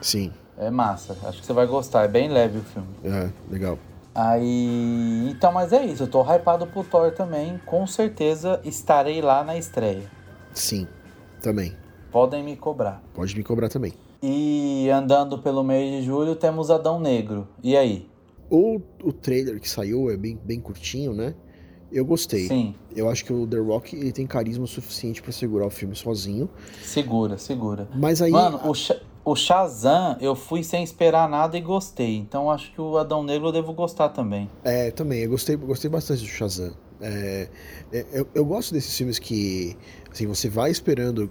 [0.00, 1.16] Sim, É massa.
[1.24, 2.04] Acho que você vai gostar.
[2.04, 2.88] É bem leve o filme.
[3.04, 3.78] é, legal.
[4.14, 5.28] Aí.
[5.30, 6.02] Então, mas é isso.
[6.02, 7.58] Eu tô hypado pro Thor também.
[7.64, 10.02] Com certeza estarei lá na estreia.
[10.52, 10.86] Sim,
[11.42, 11.74] também.
[12.10, 13.02] Podem me cobrar.
[13.14, 13.94] Pode me cobrar também.
[14.22, 17.48] E andando pelo mês de julho temos Adão Negro.
[17.62, 18.06] E aí?
[18.50, 21.34] O, o trailer que saiu é bem, bem curtinho, né?
[21.92, 22.46] Eu gostei.
[22.46, 25.94] Sim, Eu acho que o The Rock ele tem carisma suficiente pra segurar o filme
[25.96, 26.48] sozinho.
[26.82, 27.88] segura, segura.
[27.94, 28.30] Mas aí.
[28.30, 32.16] Mano, o, Sha- o Shazam eu fui sem esperar nada e gostei.
[32.16, 34.48] Então acho que o Adão Negro eu devo gostar também.
[34.62, 36.72] É, também, eu gostei, gostei bastante do Shazam.
[37.00, 37.48] É,
[37.92, 39.76] é, eu, eu gosto desses filmes que
[40.12, 41.30] assim, você vai esperando.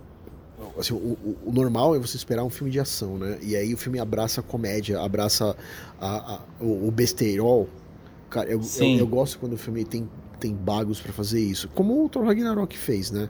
[0.77, 3.37] Assim, o, o- normal é você esperar um filme de ação, né?
[3.41, 5.55] E aí o filme abraça a comédia, abraça
[6.01, 7.69] a- a- o, o besteirol.
[8.29, 10.07] Cara, eu, eu, eu gosto quando o filme tem,
[10.39, 11.67] tem bagos pra fazer isso.
[11.75, 13.29] Como o Thor Ragnarok fez, né?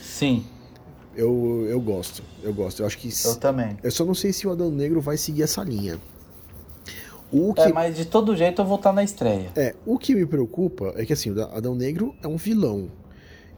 [0.00, 0.44] Sim,
[1.16, 2.80] Eu, eu gosto, eu gosto.
[2.82, 3.08] Eu acho que.
[3.24, 3.76] eu também.
[3.82, 6.00] Eu só não sei se o Adão Negro vai seguir essa linha.
[7.32, 9.50] O que, É, mas de todo jeito eu vou estar na estreia.
[9.56, 12.90] é, o que me preocupa é que assim, o Adão Negro é um vilão.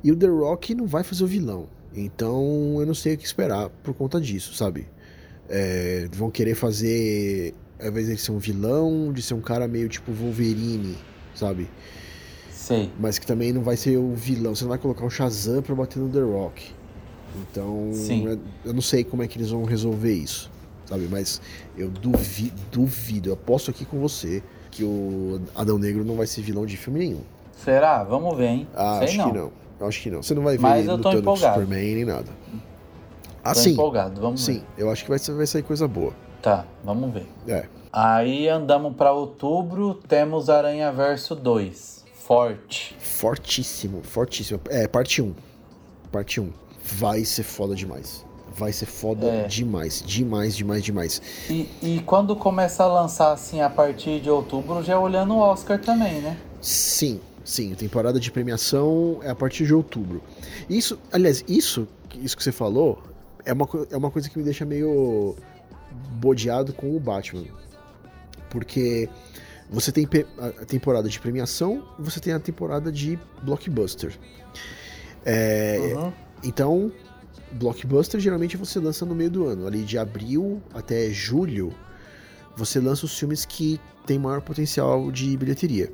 [0.03, 1.69] E o The Rock não vai fazer o vilão.
[1.95, 4.87] Então eu não sei o que esperar por conta disso, sabe?
[5.49, 7.55] É, vão querer fazer.
[7.81, 10.97] Ao invés de ele ser um vilão, de ser um cara meio tipo Wolverine,
[11.35, 11.69] sabe?
[12.67, 12.91] Sei.
[12.99, 14.53] Mas que também não vai ser o vilão.
[14.53, 16.64] Você não vai colocar um Shazam pra bater no The Rock.
[17.51, 18.39] Então, Sim.
[18.64, 20.51] eu- não sei como é que eles vão resolver isso,
[20.85, 21.07] sabe?
[21.09, 21.41] Mas
[21.79, 26.41] eu duvido, duvido, eu aposto aqui com você que o Adão Negro não vai ser
[26.43, 27.21] vilão de filme nenhum.
[27.53, 28.03] Será?
[28.03, 28.69] Vamos ver, hein?
[28.75, 29.31] Ah, Sei acho não.
[29.31, 29.53] que não.
[29.87, 30.23] Acho que não.
[30.25, 31.37] Você não vai ver Mas ele lutando com o.
[31.37, 32.25] Superman nem nada.
[32.25, 34.83] Tô Assim, empolgado, vamos sim, ver.
[34.83, 36.12] eu acho que vai, vai sair coisa boa.
[36.43, 37.27] Tá, vamos ver.
[37.47, 37.67] É.
[37.93, 41.96] Aí andamos pra outubro, temos Aranha Verso 2.
[42.27, 42.97] Forte.
[42.99, 44.61] Fortíssimo, fortíssimo.
[44.68, 45.33] É, parte 1.
[46.11, 46.51] Parte 1.
[46.83, 48.27] Vai ser foda demais.
[48.57, 49.47] Vai ser foda É.
[49.47, 50.03] demais.
[50.05, 51.22] Demais, demais, demais.
[51.49, 55.79] E, e quando começa a lançar assim a partir de outubro, já olhando o Oscar
[55.81, 56.37] também, né?
[56.61, 57.74] Sim, sim.
[57.77, 60.20] Temporada de premiação é a partir de outubro.
[60.68, 63.01] Isso, aliás, isso, isso que você falou
[63.45, 65.37] é uma, é uma coisa que me deixa meio
[66.18, 67.45] bodeado com o Batman.
[68.51, 69.09] Porque
[69.71, 70.07] você tem
[70.39, 74.17] a temporada de premiação e você tem a temporada de blockbuster.
[75.25, 76.12] É, Uhum.
[76.45, 76.93] Então,
[77.53, 81.73] blockbuster geralmente você lança no meio do ano, ali de abril até julho,
[82.57, 85.93] você lança os filmes que têm maior potencial de bilheteria.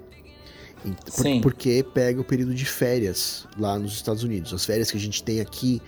[1.14, 1.40] Por- Sim.
[1.40, 4.52] Porque pega o período de férias lá nos Estados Unidos.
[4.52, 5.80] As férias que a gente tem aqui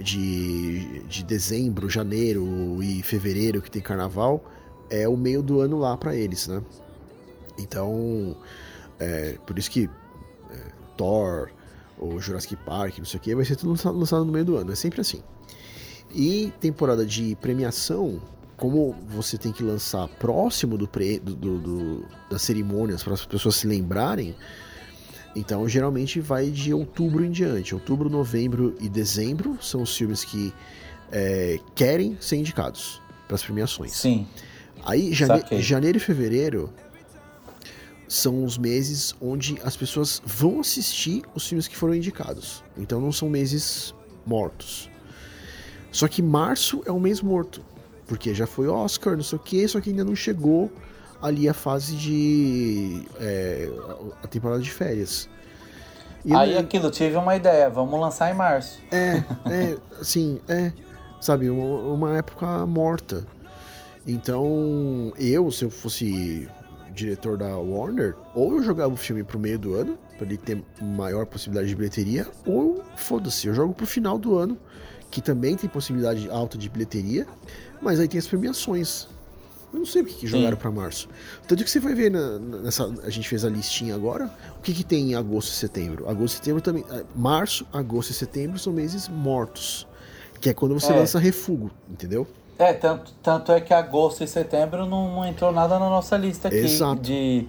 [0.00, 4.42] de, de dezembro, janeiro e fevereiro, que tem carnaval,
[4.88, 6.62] é o meio do ano lá pra eles, né?
[7.58, 8.36] Então,
[8.98, 9.90] é, por isso que
[10.50, 10.56] é,
[10.96, 11.50] Thor,
[11.98, 14.72] ou Jurassic Park, não sei o que, vai ser tudo lançado, no meio do ano.
[14.72, 15.22] É sempre assim.
[16.14, 18.20] E temporada de premiação,
[18.56, 23.24] como você tem que lançar próximo do, pre, do, do- do- das cerimônias para as
[23.26, 24.34] pessoas se lembrarem,
[25.36, 27.74] então geralmente vai de outubro em diante.
[27.74, 30.52] Outubro, novembro e dezembro são os filmes que
[31.12, 33.92] é, querem ser indicados para as premiações.
[33.92, 34.26] Sim.
[34.84, 36.70] Aí, jane- janeiro e fevereiro
[38.08, 42.64] são os meses onde as pessoas vão assistir os filmes que foram indicados.
[42.76, 43.94] Então não são meses
[44.26, 44.90] mortos.
[45.92, 47.62] Só que março é um mês morto.
[48.06, 50.72] Porque já foi Oscar, não sei o que, só que ainda não chegou
[51.20, 53.02] ali a fase de.
[53.20, 53.68] é,
[54.22, 55.28] a temporada de férias.
[56.24, 58.80] E Aí aquilo, tive uma ideia, vamos lançar em março.
[58.90, 60.72] é, é, assim, é,
[61.20, 63.26] sabe, uma, uma época morta.
[64.06, 66.48] Então, eu, se eu fosse
[66.98, 70.62] diretor da Warner, ou eu jogava o filme pro meio do ano, pra ele ter
[70.82, 74.58] maior possibilidade de bilheteria, ou foda-se, eu jogo pro final do ano,
[75.10, 77.26] que também tem possibilidade alta de bilheteria,
[77.80, 79.06] mas aí tem as premiações.
[79.72, 81.08] Eu não sei por que jogaram pra março.
[81.46, 82.86] Tanto que você vai ver na- nessa.
[83.04, 84.30] A gente fez a listinha agora.
[84.58, 86.08] O que, que tem em agosto e setembro?
[86.08, 86.84] Agosto e setembro também.
[86.90, 89.86] ah, Março, agosto e setembro são meses mortos.
[90.40, 90.96] Que é quando você É.
[90.96, 92.26] lança refugo, entendeu?
[92.58, 96.48] É, tanto, tanto é que agosto e setembro não, não entrou nada na nossa lista
[96.48, 97.00] aqui Exato.
[97.00, 97.46] de,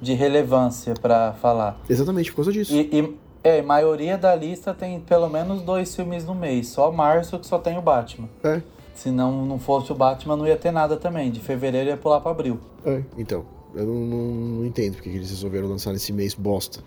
[0.00, 1.78] de relevância pra falar.
[1.88, 2.74] Exatamente por causa disso.
[2.74, 6.68] E, e é, a maioria da lista tem pelo menos dois filmes no mês.
[6.68, 8.28] Só março que só tem o Batman.
[8.42, 8.62] É,
[8.94, 11.30] Se não, não fosse o Batman, não ia ter nada também.
[11.30, 12.58] De fevereiro ia pular pra abril.
[12.84, 13.02] é.
[13.18, 13.44] Então,
[13.74, 16.80] eu não, não- não entendo porque que eles resolveram lançar nesse mês bosta.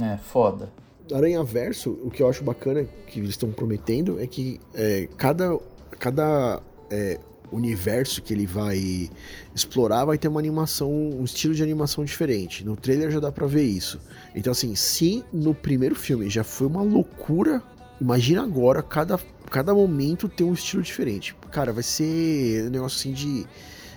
[0.00, 0.72] É, foda.
[1.14, 5.56] Aranha Verso, o que eu acho bacana que eles estão prometendo é que é, cada,
[6.00, 6.60] cada
[6.92, 7.20] é,
[7.50, 9.10] universo que ele vai
[9.54, 12.64] explorar vai ter uma animação, um estilo de animação diferente.
[12.64, 14.00] No trailer já dá pra ver isso.
[14.34, 17.62] Então, assim, se no primeiro filme já foi uma loucura
[18.02, 19.18] imagina agora, cada,
[19.48, 21.34] cada momento tem um estilo diferente.
[21.50, 23.46] Cara, vai ser um negócio assim de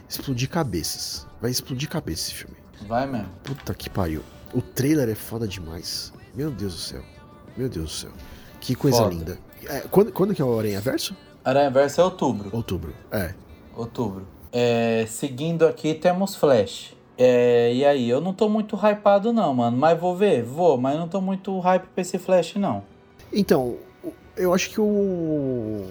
[0.07, 1.25] explodir cabeças.
[1.41, 2.55] Vai explodir cabeça esse filme.
[2.87, 3.29] Vai mesmo.
[3.43, 4.21] Puta que pariu.
[4.53, 6.13] O trailer é foda demais.
[6.35, 7.03] Meu Deus do céu.
[7.57, 8.11] Meu Deus do céu.
[8.59, 9.13] Que coisa Foda.
[9.13, 9.39] linda.
[9.65, 11.15] É, quando, quando que é o Aranha Verso?
[11.45, 12.49] Aranha Verso é outubro.
[12.51, 12.93] Outubro.
[13.11, 13.35] É.
[13.75, 14.27] Outubro.
[14.51, 16.95] É, seguindo aqui temos Flash.
[17.17, 19.77] É, e aí, eu não tô muito hypado não, mano.
[19.77, 20.43] Mas vou ver?
[20.43, 22.83] Vou, mas não tô muito hype pra esse Flash, não.
[23.31, 23.77] Então,
[24.35, 25.87] eu acho que o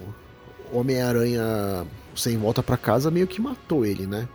[0.73, 4.27] Homem-Aranha sem volta pra casa meio que matou ele, né?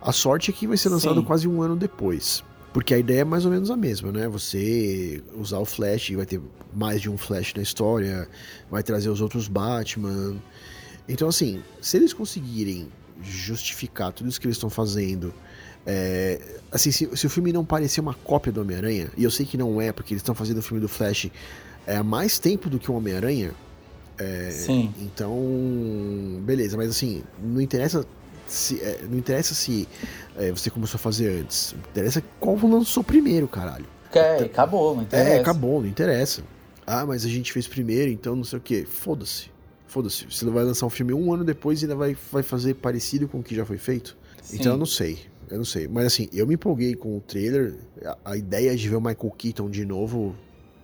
[0.00, 1.26] A sorte é que vai ser lançado Sim.
[1.26, 2.44] quase um ano depois.
[2.78, 4.28] Porque a ideia é mais ou menos a mesma, né?
[4.28, 6.40] Você usar o Flash, vai ter
[6.72, 8.28] mais de um Flash na história,
[8.70, 10.36] vai trazer os outros Batman.
[11.08, 12.86] Então, assim, se eles conseguirem
[13.20, 15.34] justificar tudo isso que eles estão fazendo,
[15.84, 19.44] é, assim, se, se o filme não parecer uma cópia do Homem-Aranha, e eu sei
[19.44, 21.32] que não é, porque eles estão fazendo o filme do Flash
[21.84, 23.54] é, há mais tempo do que o Homem-Aranha,
[24.52, 24.94] Sim.
[25.00, 25.36] então,
[26.42, 28.06] beleza, mas assim, não interessa
[28.48, 29.88] se, é, não interessa se
[30.36, 33.86] é, você começou a fazer antes, interessa qual lançou primeiro, caralho.
[34.12, 35.30] É, acabou, não interessa.
[35.30, 36.42] É, acabou, não interessa.
[36.86, 38.84] Ah, mas a gente fez primeiro, então não sei o que.
[38.84, 39.50] Foda-se.
[39.86, 40.24] Foda-se.
[40.24, 43.40] Você vai lançar um filme um ano depois e ainda vai, vai fazer parecido com
[43.40, 44.16] o que já foi feito.
[44.42, 44.56] Sim.
[44.56, 45.18] Então eu não sei.
[45.50, 45.86] Eu não sei.
[45.86, 47.74] Mas assim, eu me empolguei com o trailer.
[48.04, 50.34] A, a ideia de ver o Michael Keaton de novo,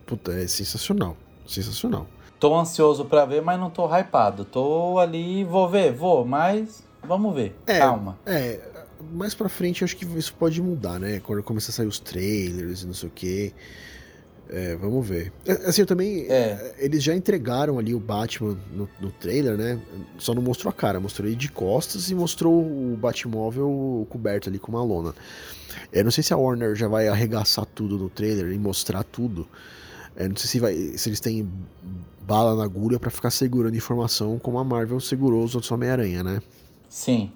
[0.07, 1.17] puta, é sensacional.
[1.47, 2.07] Sensacional.
[2.39, 4.45] Tô ansioso pra ver, mas não tô hypado.
[4.45, 7.55] Tô ali, vou ver, vou, mas vamos ver.
[7.67, 7.79] É.
[7.79, 8.19] Calma.
[8.27, 8.61] É,
[9.13, 11.21] mais pra frente eu acho que isso pode mudar, né?
[11.21, 13.53] Quando começar a sair os trailers e não sei o que.
[14.49, 15.33] É, vamos ver.
[15.47, 16.27] É, Assim, eu também.
[16.29, 16.75] É.
[16.79, 19.81] Eles já entregaram ali o Batman no, no trailer, né?
[20.19, 24.59] Só não mostrou a cara, mostrou ele de costas e mostrou o Batmóvel coberto ali
[24.59, 25.15] com uma lona.
[25.93, 29.49] Eu não sei se a Warner já vai arregaçar tudo no trailer e mostrar tudo.
[30.17, 31.49] Eu não sei se, vai, se eles têm
[32.27, 36.41] bala na agulha pra ficar segurando informação como a Marvel segurou os outros Homem-Aranha, né?
[36.89, 37.31] Sim.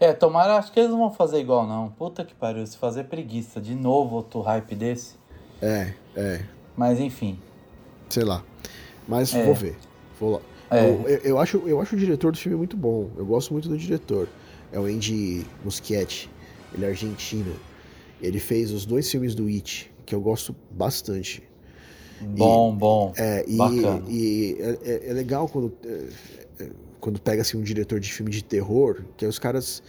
[0.00, 1.88] É, tomara, acho que eles não vão fazer igual, não.
[1.90, 3.60] Puta que pariu, se fazer preguiça.
[3.60, 5.14] De novo outro hype desse.
[5.62, 6.44] É, é.
[6.76, 7.38] Mas enfim.
[8.10, 8.42] sei lá.
[9.08, 9.44] Mas É.
[9.44, 9.76] vou ver.
[10.20, 10.40] Vou lá.
[10.70, 10.88] É.
[10.88, 13.10] Eu, eu- eu acho, eu acho o diretor do filme muito bom.
[13.16, 14.28] Eu gosto muito do diretor.
[14.72, 16.28] É o Andy Muschietti.
[16.74, 17.54] Ele é argentino.
[18.20, 21.42] Ele fez os dois filmes do It, que eu gosto bastante.
[22.20, 23.12] Bom, bom.
[23.16, 24.02] É, e, Bacana.
[24.08, 26.08] e é, é- é legal quando, é,
[27.04, 29.82] quando pega assim, um diretor de filme de terror, que aí os caras.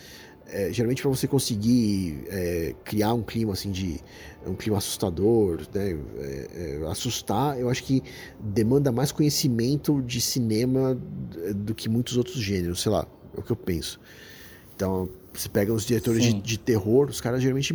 [0.47, 3.99] é, geralmente para você conseguir é, criar um clima assim de
[4.45, 8.03] um clima assustador, né, é, é, assustar, eu acho que
[8.39, 10.95] demanda mais conhecimento de cinema
[11.43, 13.99] é, do que muitos outros gêneros, sei lá, é o que eu penso.
[14.75, 17.73] Então, você pega os diretores de, de terror, os caras geralmente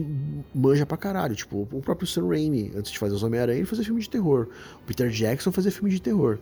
[0.54, 1.34] manja pra caralho.
[1.34, 4.48] Tipo, o próprio Sam Raimi, antes de fazer os Homem-Aranha, ele fazia filme de terror.
[4.82, 6.38] O Peter Jackson fazia filme de terror.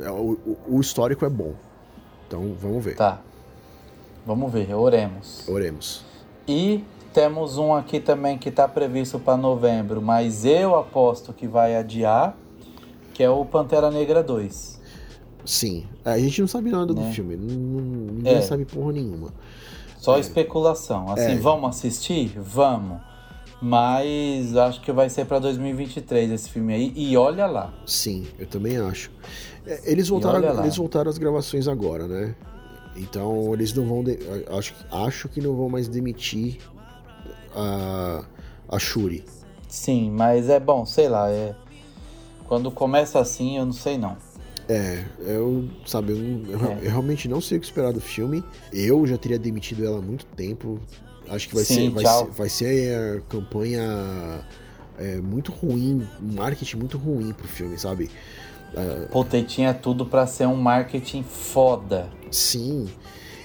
[0.00, 1.54] É, O, o- o histórico é bom.
[2.28, 2.94] Então, vamos ver.
[2.94, 3.20] Tá.
[4.26, 5.48] Vamos ver, oremos.
[5.48, 6.04] Oremos.
[6.46, 11.74] E temos um aqui também que tá previsto para novembro, mas eu aposto que vai
[11.74, 12.36] adiar,
[13.14, 14.78] que é o Pantera Negra 2.
[15.44, 15.86] Sim.
[16.04, 17.12] É, A gente não sabe nada do Né?
[17.12, 17.34] filme.
[17.36, 18.42] Não- não- ninguém É.
[18.42, 19.32] sabe porra nenhuma.
[19.96, 21.10] Só especulação.
[21.10, 21.36] Assim, É.
[21.36, 22.32] vamos assistir?
[22.38, 22.98] Vamos.
[23.60, 26.92] Mas acho que vai ser para 2023 esse filme aí.
[26.94, 27.72] E olha lá.
[27.86, 29.10] Sim, eu também acho.
[29.68, 32.34] É, Eles voltaram, eles voltaram às gravações agora, né?
[32.96, 34.02] Então eles não vão.
[34.02, 34.18] de-
[34.50, 36.58] acho, acho que não vão mais demitir
[37.54, 38.24] a,
[38.68, 39.24] a Shuri.
[39.68, 41.30] Sim, mas é bom, sei lá.
[41.30, 41.54] É...
[42.48, 44.16] Quando começa assim, eu não sei não.
[44.68, 46.78] É, eu, sabe, eu, É.
[46.86, 48.42] eu realmente não sei o que esperar do filme.
[48.72, 50.78] Eu já teria demitido ela há muito tempo.
[51.28, 54.40] Acho que vai Sim, ser, vai ser, vai ser a campanha
[54.98, 58.10] é, muito ruim, um marketing muito ruim pro filme, sabe?
[59.10, 62.08] Puta, e tinha tudo pra ser um marketing foda.
[62.30, 62.86] Sim.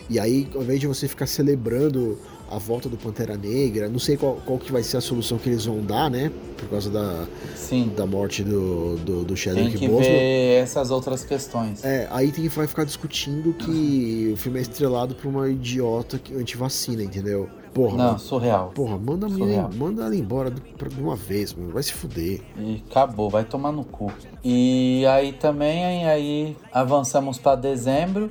[0.10, 2.18] E aí, ao invés de você ficar celebrando
[2.52, 5.50] a volta do Pantera Negra, não sei qual, qual que vai ser a solução que
[5.50, 6.32] eles vão dar, né?
[6.58, 10.18] Por causa da, Sim, da morte do, do, do tem Chadwick que Boseman.
[10.18, 11.84] ver essas outras questões.
[11.84, 16.20] É, aí tem que vai ficar discutindo que o filme é estrelado por uma idiota
[16.20, 17.50] que- anti-vacina, entendeu?
[17.74, 18.72] Porra, Não, surreal.
[18.76, 19.70] porra, manda Surreal.
[19.76, 20.62] manda ela embora de,
[21.00, 21.72] uma vez, mano.
[21.74, 22.42] Vai se fuder.
[22.58, 24.12] E acabou, vai tomar no cu.
[24.44, 28.30] E aí também, aí avançamos pra dezembro,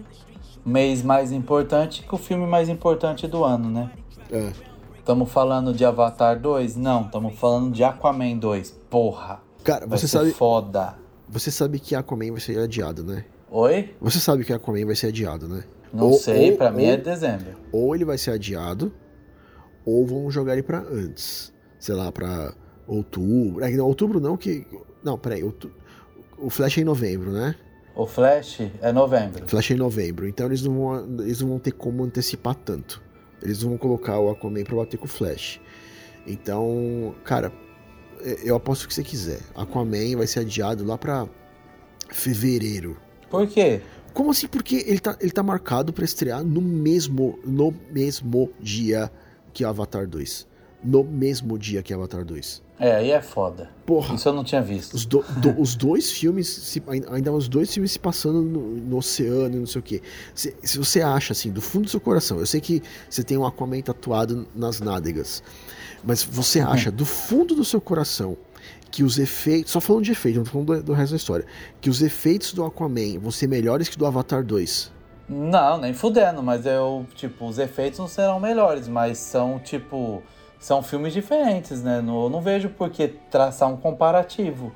[0.64, 3.90] mês mais importante que o filme mais importante do ano, né?
[4.30, 4.52] É,
[4.98, 6.76] Estamos falando de Avatar 2?
[6.76, 8.70] Não, estamos falando de Aquaman 2.
[8.88, 10.94] Porra, cara, vai você sabe, foda.
[11.28, 13.24] você sabe que Aquaman vai ser adiado, né?
[13.50, 13.92] Oi?
[14.00, 15.64] Você sabe que Aquaman vai ser adiado, né?
[15.92, 17.48] Não Ou- sei, ou- pra mim é dezembro.
[17.72, 18.92] ou ele vai ser adiado,
[19.84, 21.52] ou vão jogar ele pra antes.
[21.78, 22.54] Sei lá, pra
[22.86, 23.64] outubro.
[23.64, 24.66] É, não, outubro não, que.
[25.02, 25.42] Não, peraí.
[25.42, 25.70] Outu...
[26.38, 27.54] o Flash é em novembro, né?
[27.94, 29.46] O Flash é novembro.
[29.46, 30.26] Flash é em novembro.
[30.28, 33.02] Então eles não vão, eles não vão ter como antecipar tanto.
[33.42, 35.60] Eles vão colocar o Aquaman pra bater com o Flash.
[36.26, 37.52] Então, cara,
[38.20, 39.40] é, eu aposto o que você quiser.
[39.54, 41.28] Aquaman vai ser adiado lá pra
[42.10, 42.96] fevereiro.
[43.28, 43.80] Por quê?
[44.14, 44.46] Como assim?
[44.46, 49.10] Porque ele tá, ele tá marcado pra estrear no mesmo, no mesmo dia
[49.52, 50.46] que Avatar 2.
[50.84, 52.60] No mesmo dia que Avatar 2.
[52.80, 53.70] É, aí é foda.
[53.86, 54.16] Porra.
[54.16, 54.94] Isso eu não tinha visto.
[54.94, 58.96] Os, do- do- os dois filmes, se- ainda os dois filmes se passando no, no
[58.96, 60.02] oceano e não sei o que.
[60.34, 63.36] Se, se você acha, assim, do fundo do seu coração, eu sei que você tem
[63.38, 65.40] um Aquaman tatuado nas nádegas,
[66.02, 68.36] mas você acha do fundo do seu coração
[68.90, 71.46] que os efeitos, só falando de efeito, não tô falando do, do resto da história,
[71.80, 74.90] que os efeitos do Aquaman vão ser melhores que do Avatar 2.
[75.32, 80.22] Não, nem fudendo, mas eu, tipo, os efeitos não serão melhores, mas são, tipo,
[80.58, 82.00] são filmes diferentes, né?
[82.02, 84.72] Não- Eu não vejo por que traçar um comparativo.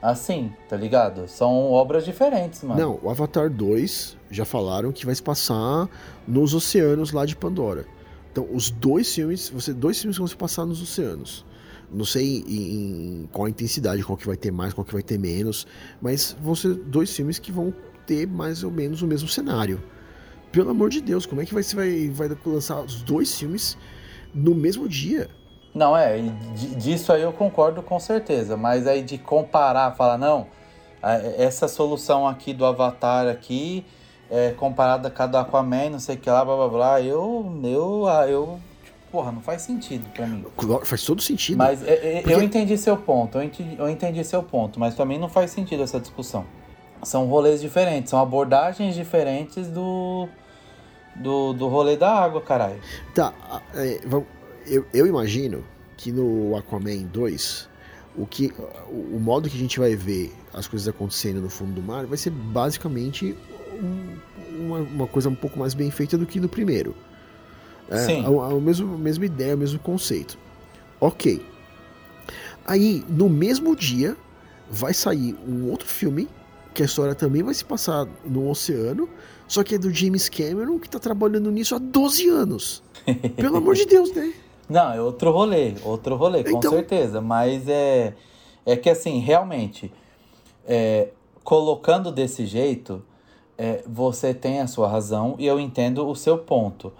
[0.00, 1.28] Assim, tá ligado?
[1.28, 2.80] São obras diferentes, mano.
[2.80, 5.88] Não, o Avatar 2 já falaram que vai se passar
[6.26, 7.86] nos oceanos lá de Pandora.
[8.32, 11.44] Então, os dois filmes, você dois filmes vão se passar nos oceanos.
[11.88, 15.18] Não sei em, em qual intensidade, qual que vai ter mais, qual que vai ter
[15.18, 15.66] menos,
[16.00, 17.72] mas vão ser dois filmes que vão
[18.06, 19.82] ter mais ou menos o mesmo cenário.
[20.50, 23.76] Pelo amor de Deus, como é que vai, você vai, vai lançar os dois filmes
[24.34, 25.30] no mesmo dia?
[25.74, 26.18] Não, é,
[26.54, 30.46] di- disso aí eu concordo com certeza, mas aí de comparar, falar, não,
[31.38, 33.84] essa solução aqui do Avatar aqui,
[34.30, 37.58] é, comparada com a do Aquaman, não sei o que lá, blá blá blá, eu,
[37.64, 40.44] eu, eu, tipo, porra, não faz sentido pra mim.
[40.84, 41.56] Faz todo sentido.
[41.56, 44.94] Mas é, é, Porque- eu entendi seu ponto, eu entendi, eu entendi seu ponto, mas
[44.94, 46.44] pra mim não faz sentido essa discussão.
[47.02, 50.28] São rolês diferentes, são abordagens diferentes do,
[51.16, 52.80] do, do rolê da água, caralho.
[53.14, 53.32] Tá,
[53.74, 54.00] é,
[54.66, 55.64] eu, eu imagino
[55.96, 57.68] que no Aquaman 2,
[58.16, 58.52] o, que,
[58.88, 62.16] o, modo que a gente vai ver as coisas acontecendo no fundo do mar vai
[62.18, 63.36] ser basicamente
[63.72, 64.16] um-
[64.60, 66.94] uma, uma coisa um pouco mais bem feita do que no primeiro.
[67.90, 68.24] É, Sim.
[68.24, 70.38] A, a, mesmo, a mesma ideia, o mesmo conceito.
[71.00, 71.44] Ok.
[72.64, 74.16] Aí, no mesmo dia,
[74.70, 76.28] vai sair um outro filme,
[76.74, 79.08] que a história também vai se passar no oceano,
[79.46, 82.82] só que é do James Cameron, que tá trabalhando nisso há 12 anos.
[83.36, 84.32] Pelo amor de Deus, né?
[84.68, 87.20] Não, é outro rolê, outro rolê, com Então- certeza.
[87.20, 88.14] Mas é,
[88.64, 89.92] é que assim, realmente,
[90.66, 91.08] é,
[91.44, 93.02] colocando desse jeito,
[93.58, 96.92] é, você tem a sua razão e eu entendo o seu ponto.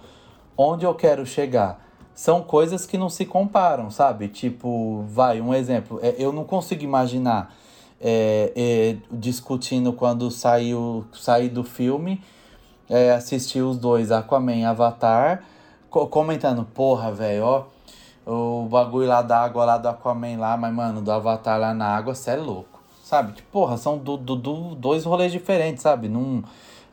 [0.56, 1.80] Onde eu quero chegar?
[2.14, 4.28] São coisas que não se comparam, sabe?
[4.28, 5.98] Tipo, vai, um exemplo.
[6.02, 7.56] é, eu não consigo imaginar
[8.02, 12.20] é, é, discutindo quando saiu sair do filme,
[12.90, 15.44] é, assistir os dois, Aquaman e Avatar,
[15.88, 17.64] co- comentando, porra, velho, ó,
[18.26, 21.86] o bagulho lá da água lá do Aquaman lá, mas, mano, do Avatar lá na
[21.86, 22.80] água, cê é louco.
[23.04, 23.32] Sabe?
[23.32, 26.08] Tipo, porra, são do, do, do- dois rolês diferentes, sabe?
[26.08, 26.42] Num,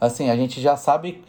[0.01, 1.23] assim, a gente já sabe.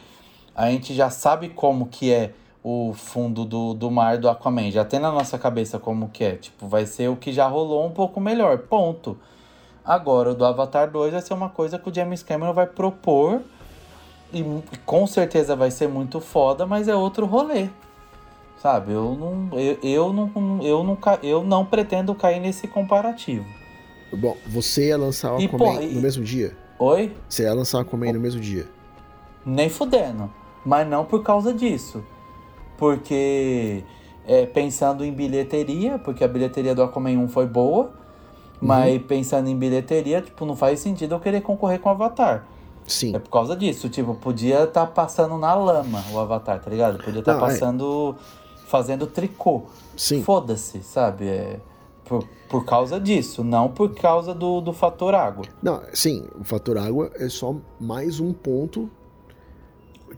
[0.54, 4.70] A gente já sabe como que é o fundo do, do mar do Aquaman.
[4.70, 6.36] Já tem na nossa cabeça como que é.
[6.36, 8.58] Tipo, vai ser o que já rolou um pouco melhor.
[8.58, 9.16] Ponto.
[9.90, 13.40] Agora, o do Avatar 2 vai ser uma coisa que o James Cameron vai propor.
[14.32, 14.44] E
[14.86, 17.68] com certeza vai ser muito foda, mas é outro rolê.
[18.62, 18.92] Sabe?
[18.92, 23.44] Eu não, eu, eu não, eu não, ca- eu não pretendo cair nesse comparativo.
[24.12, 26.56] Bom, você ia lançar o Aquaman no mesmo dia?
[26.78, 27.12] Oi?
[27.28, 28.68] Você ia lançar o Aquaman no mesmo dia?
[29.44, 30.30] Nem fudendo.
[30.64, 32.04] Mas não por causa disso.
[32.78, 33.82] Porque
[34.24, 37.90] é, pensando em bilheteria, porque a bilheteria do Aquaman 1 foi boa.
[38.60, 42.46] Mas pensando em bilheteria, tipo, não faz sentido eu querer concorrer com o Avatar.
[42.86, 43.14] Sim.
[43.14, 43.88] É por causa disso.
[43.88, 47.02] Tipo, podia estar passando na lama o Avatar, tá ligado?
[47.02, 47.48] Podia estar Não, é.
[47.48, 48.16] passando.
[48.66, 49.62] fazendo tricô.
[49.96, 50.22] Sim.
[50.22, 51.26] Foda-se, sabe?
[51.26, 51.60] É,
[52.04, 55.44] por, por causa disso, não por causa do, do fator água.
[55.62, 58.90] Não, sim, o fator água é só mais um ponto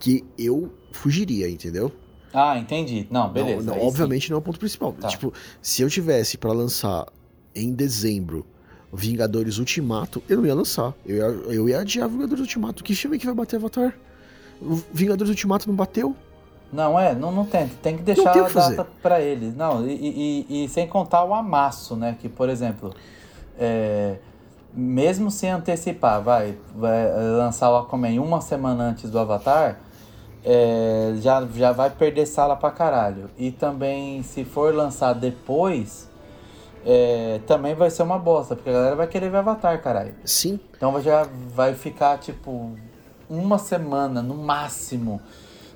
[0.01, 1.93] que eu fugiria, entendeu?
[2.33, 3.07] Ah, entendi.
[3.11, 3.59] Não, beleza.
[3.59, 3.87] Não, não, aí sim.
[3.87, 4.93] obviamente não é o ponto principal.
[4.93, 5.09] Tá.
[5.09, 7.07] Tipo, se eu tivesse pra lançar
[7.55, 8.47] em dezembro
[8.93, 10.93] Vingadores Ultimato, eu não ia lançar.
[11.07, 11.23] Eu ia,
[11.55, 12.85] eu ia adiar Vingadores Ultimato.
[12.85, 13.95] Que filme que vai bater Avatar?
[14.93, 16.15] Vingadores Ultimato não bateu?
[16.73, 17.69] Não, é, não, não tem.
[17.83, 18.77] Tem que deixar tem a que fazer.
[18.77, 19.55] data pra eles.
[19.57, 22.17] Não, e, e- e- sem contar o amasso, né?
[22.21, 22.95] Que, por exemplo,
[23.59, 24.17] é,
[24.75, 29.81] mesmo sem antecipar, vai, vai lançar o Aquaman uma semana antes do Avatar,
[30.45, 33.31] é, já, já vai perder sala pra caralho.
[33.39, 36.09] E também, se for lançar depois,
[36.85, 40.15] é, também vai ser uma bosta, porque a galera vai querer ver Avatar, caralho.
[40.25, 40.59] Sim.
[40.77, 42.73] Então já vai ficar tipo
[43.29, 45.21] uma semana no máximo,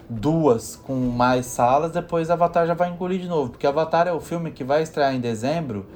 [0.08, 4.20] duas com mais salas, depois Avatar já vai engolir de novo, porque Avatar é o
[4.20, 5.86] filme que vai estrear em dezembro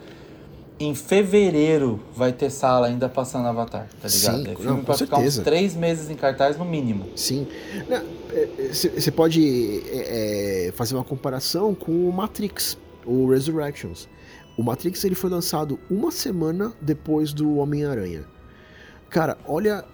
[0.81, 4.37] em fevereiro vai ter sala ainda passando Avatar, tá ligado?
[4.37, 5.43] Sim, é filme não, pra ficar uns certeza.
[5.43, 7.07] três meses em cartaz no mínimo.
[7.15, 7.47] Sim.
[8.73, 14.09] Você pode é, é, fazer uma comparação com o Matrix, o Resurrections.
[14.57, 18.25] O Matrix ele foi lançado uma semana depois do Homem-Aranha.
[19.09, 19.85] Cara, olha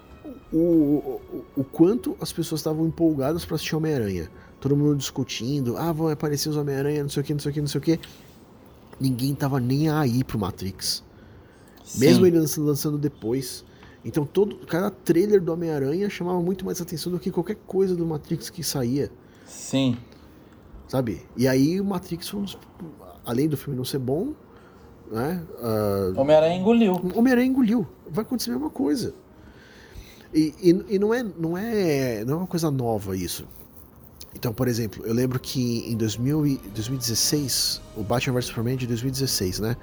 [0.52, 4.30] o, o, o quanto as pessoas estavam empolgadas pra assistir Homem-Aranha.
[4.60, 7.54] Todo mundo discutindo, ah, vão aparecer os Homem-Aranha, não sei o que, não sei o
[7.54, 8.00] que, não sei o que.
[9.00, 11.04] Ninguém tava nem aí pro Matrix.
[11.96, 12.26] Mesmo Sim.
[12.30, 13.64] ele lança- lançando depois.
[14.04, 18.06] Então todo cada trailer do Homem-Aranha chamava muito mais atenção do que qualquer coisa do
[18.06, 19.10] Matrix que saía,
[19.46, 19.96] Sim.
[20.88, 21.22] sabe?
[21.36, 22.44] E aí o Matrix um
[23.24, 24.32] além do filme não ser bom,
[25.10, 25.42] né?
[25.62, 26.94] ah, Homem-Aranha engoliu.
[27.14, 27.86] Homem-Aranha engoliu.
[28.10, 29.14] Vai acontecer a mesma coisa.
[30.34, 33.46] E, e, e não, é, não, é, não é uma coisa nova isso.
[34.34, 38.76] Então, por exemplo, eu lembro que em 2000 e- 2016, o Batman vs Superman é
[38.76, 39.76] de 2016, né?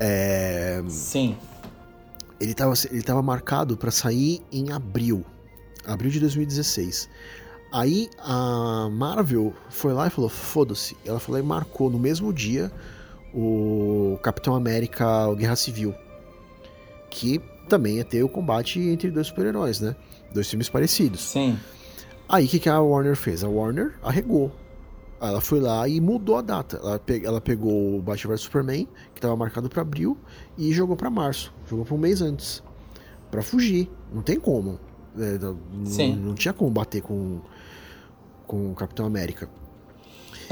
[0.00, 1.36] É, Sim.
[2.40, 5.24] ele estava ele tava marcado para sair em abril.
[5.86, 7.08] Abril de 2016.
[7.72, 10.96] Aí a Marvel foi lá e falou: foda-se.
[11.04, 12.72] Ela falou e marcou no mesmo dia
[13.34, 15.94] o Capitão América o Guerra Civil.
[17.10, 19.94] Que também ia ter o combate entre dois super-heróis, né?
[20.32, 21.20] Dois filmes parecidos.
[21.20, 21.58] Sim.
[22.28, 23.42] Aí o que, que a Warner fez?
[23.42, 24.52] A Warner arregou.
[25.20, 26.78] Ela foi lá e mudou a data.
[26.82, 30.16] Ela, pe- ela pegou o Batman vs Superman, que estava marcado para abril,
[30.56, 31.52] e jogou para março.
[31.68, 32.62] Jogou para um mês antes.
[33.30, 33.90] Pra fugir.
[34.12, 34.78] Não tem como.
[35.18, 36.14] É, não, Sim.
[36.16, 37.40] não tinha como bater com,
[38.46, 39.48] com o Capitão América.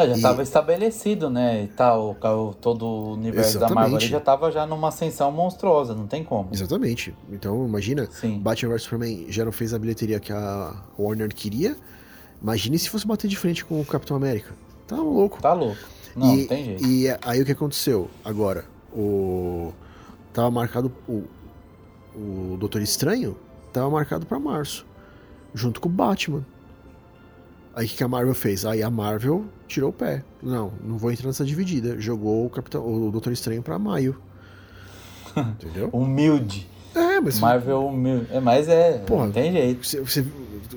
[0.07, 1.65] Já E- estava estabelecido, né?
[1.65, 2.15] E tal,
[2.61, 4.11] todo o universo da Marvel Exatamente.
[4.11, 6.49] já estava já numa ascensão monstruosa, não tem como.
[6.53, 7.15] Exatamente.
[7.31, 8.39] Então, imagina, Sim.
[8.39, 11.77] Batman vs Superman já não fez a bilheteria que a Warner queria.
[12.43, 14.55] Imagine se fosse bater de frente com o Capitão América.
[14.87, 15.41] Tá louco.
[15.43, 15.77] Tá louco.
[16.17, 16.85] Não, e, não tem jeito.
[16.87, 18.09] E aí o que aconteceu?
[18.25, 19.73] Agora, o.
[20.33, 20.93] Tava marcado.
[21.09, 21.25] O,
[22.15, 23.37] o Doutor Estranho
[23.73, 24.87] tava marcado pra março.
[25.55, 26.45] Junto com o Batman.
[27.79, 28.65] Aí o que a Marvel fez?
[28.65, 30.25] Aí a Marvel tirou o pé.
[30.43, 32.01] Não, não vou entrar nessa dividida.
[32.01, 34.21] Jogou o, Capitão, o Doutor Estranho pra maio.
[35.37, 35.89] Entendeu?
[35.93, 36.69] Humilde.
[36.95, 37.39] É, mas.
[37.39, 38.27] Marvel humilde.
[38.33, 39.27] É, mas é, Porra.
[39.27, 39.87] não tem jeito.
[39.87, 40.27] Você, você-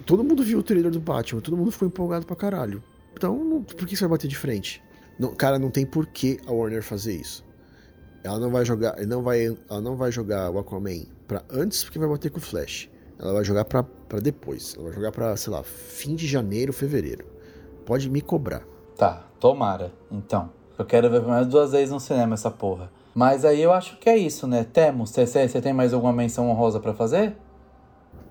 [0.05, 2.83] todo mundo viu o trailer do Batman, todo mundo ficou empolgado pra caralho.
[3.13, 4.81] Então, não- por que você vai bater de frente?
[5.17, 7.43] Não- cara, não tem por que a Warner fazer isso.
[8.23, 11.97] Ela não vai jogar, não vai, ela não vai jogar o Aquaman pra antes porque
[11.97, 12.87] vai bater com o Flash.
[13.21, 14.73] Ela vai jogar pra, pra depois.
[14.75, 17.23] Ela vai jogar pra, sei lá, fim de janeiro, fevereiro.
[17.85, 18.63] Pode me cobrar.
[18.97, 19.91] Tá, tomara.
[20.11, 20.49] Então.
[20.77, 22.91] Eu quero ver pelo menos duas vezes no cinema essa porra.
[23.13, 24.63] Mas aí eu acho que é isso, né?
[24.63, 27.35] Temos, você tem mais alguma menção honrosa pra fazer?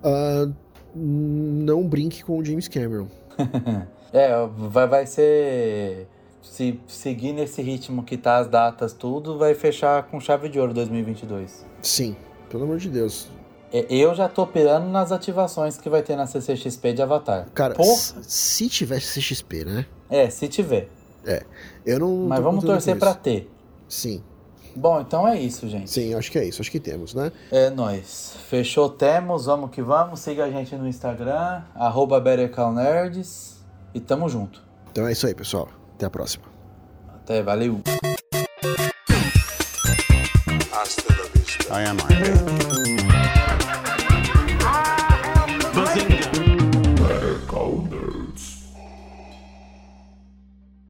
[0.03, 0.49] Ah,
[0.93, 3.07] não brinque com o James Cameron.
[4.13, 6.05] É, vai, vai ser.
[6.41, 10.73] Se seguir nesse ritmo que tá as datas, tudo, vai fechar com chave de ouro
[10.73, 11.65] 2022.
[11.81, 12.17] Sim,
[12.49, 13.29] pelo amor de Deus.
[13.71, 17.47] É, Eu já tô pirando nas ativações que vai ter na CCXP de Avatar.
[17.53, 17.95] Cara, Porra!
[18.21, 19.85] se tivesse CXP, né?
[20.09, 20.89] É, se tiver.
[21.85, 22.27] Eu não.
[22.27, 23.15] Mas vamos torcer isso.
[23.15, 23.49] ter.
[23.87, 24.23] Sim,
[24.75, 25.89] Bom, então é isso, gente.
[25.91, 26.61] sim, acho que é isso.
[26.61, 27.31] Acho que temos, né?
[27.51, 28.35] É nóis.
[28.47, 29.45] Fechou, temos.
[29.45, 30.21] Vamos que vamos.
[30.21, 33.61] Siga a gente no Instagram, arroba BetterCallNerds.
[33.93, 34.63] E tamo junto.
[34.91, 35.67] Então é isso aí, pessoal.
[35.95, 36.45] Até a próxima.
[37.15, 37.81] Até, valeu.
[41.73, 42.70] I am Iron.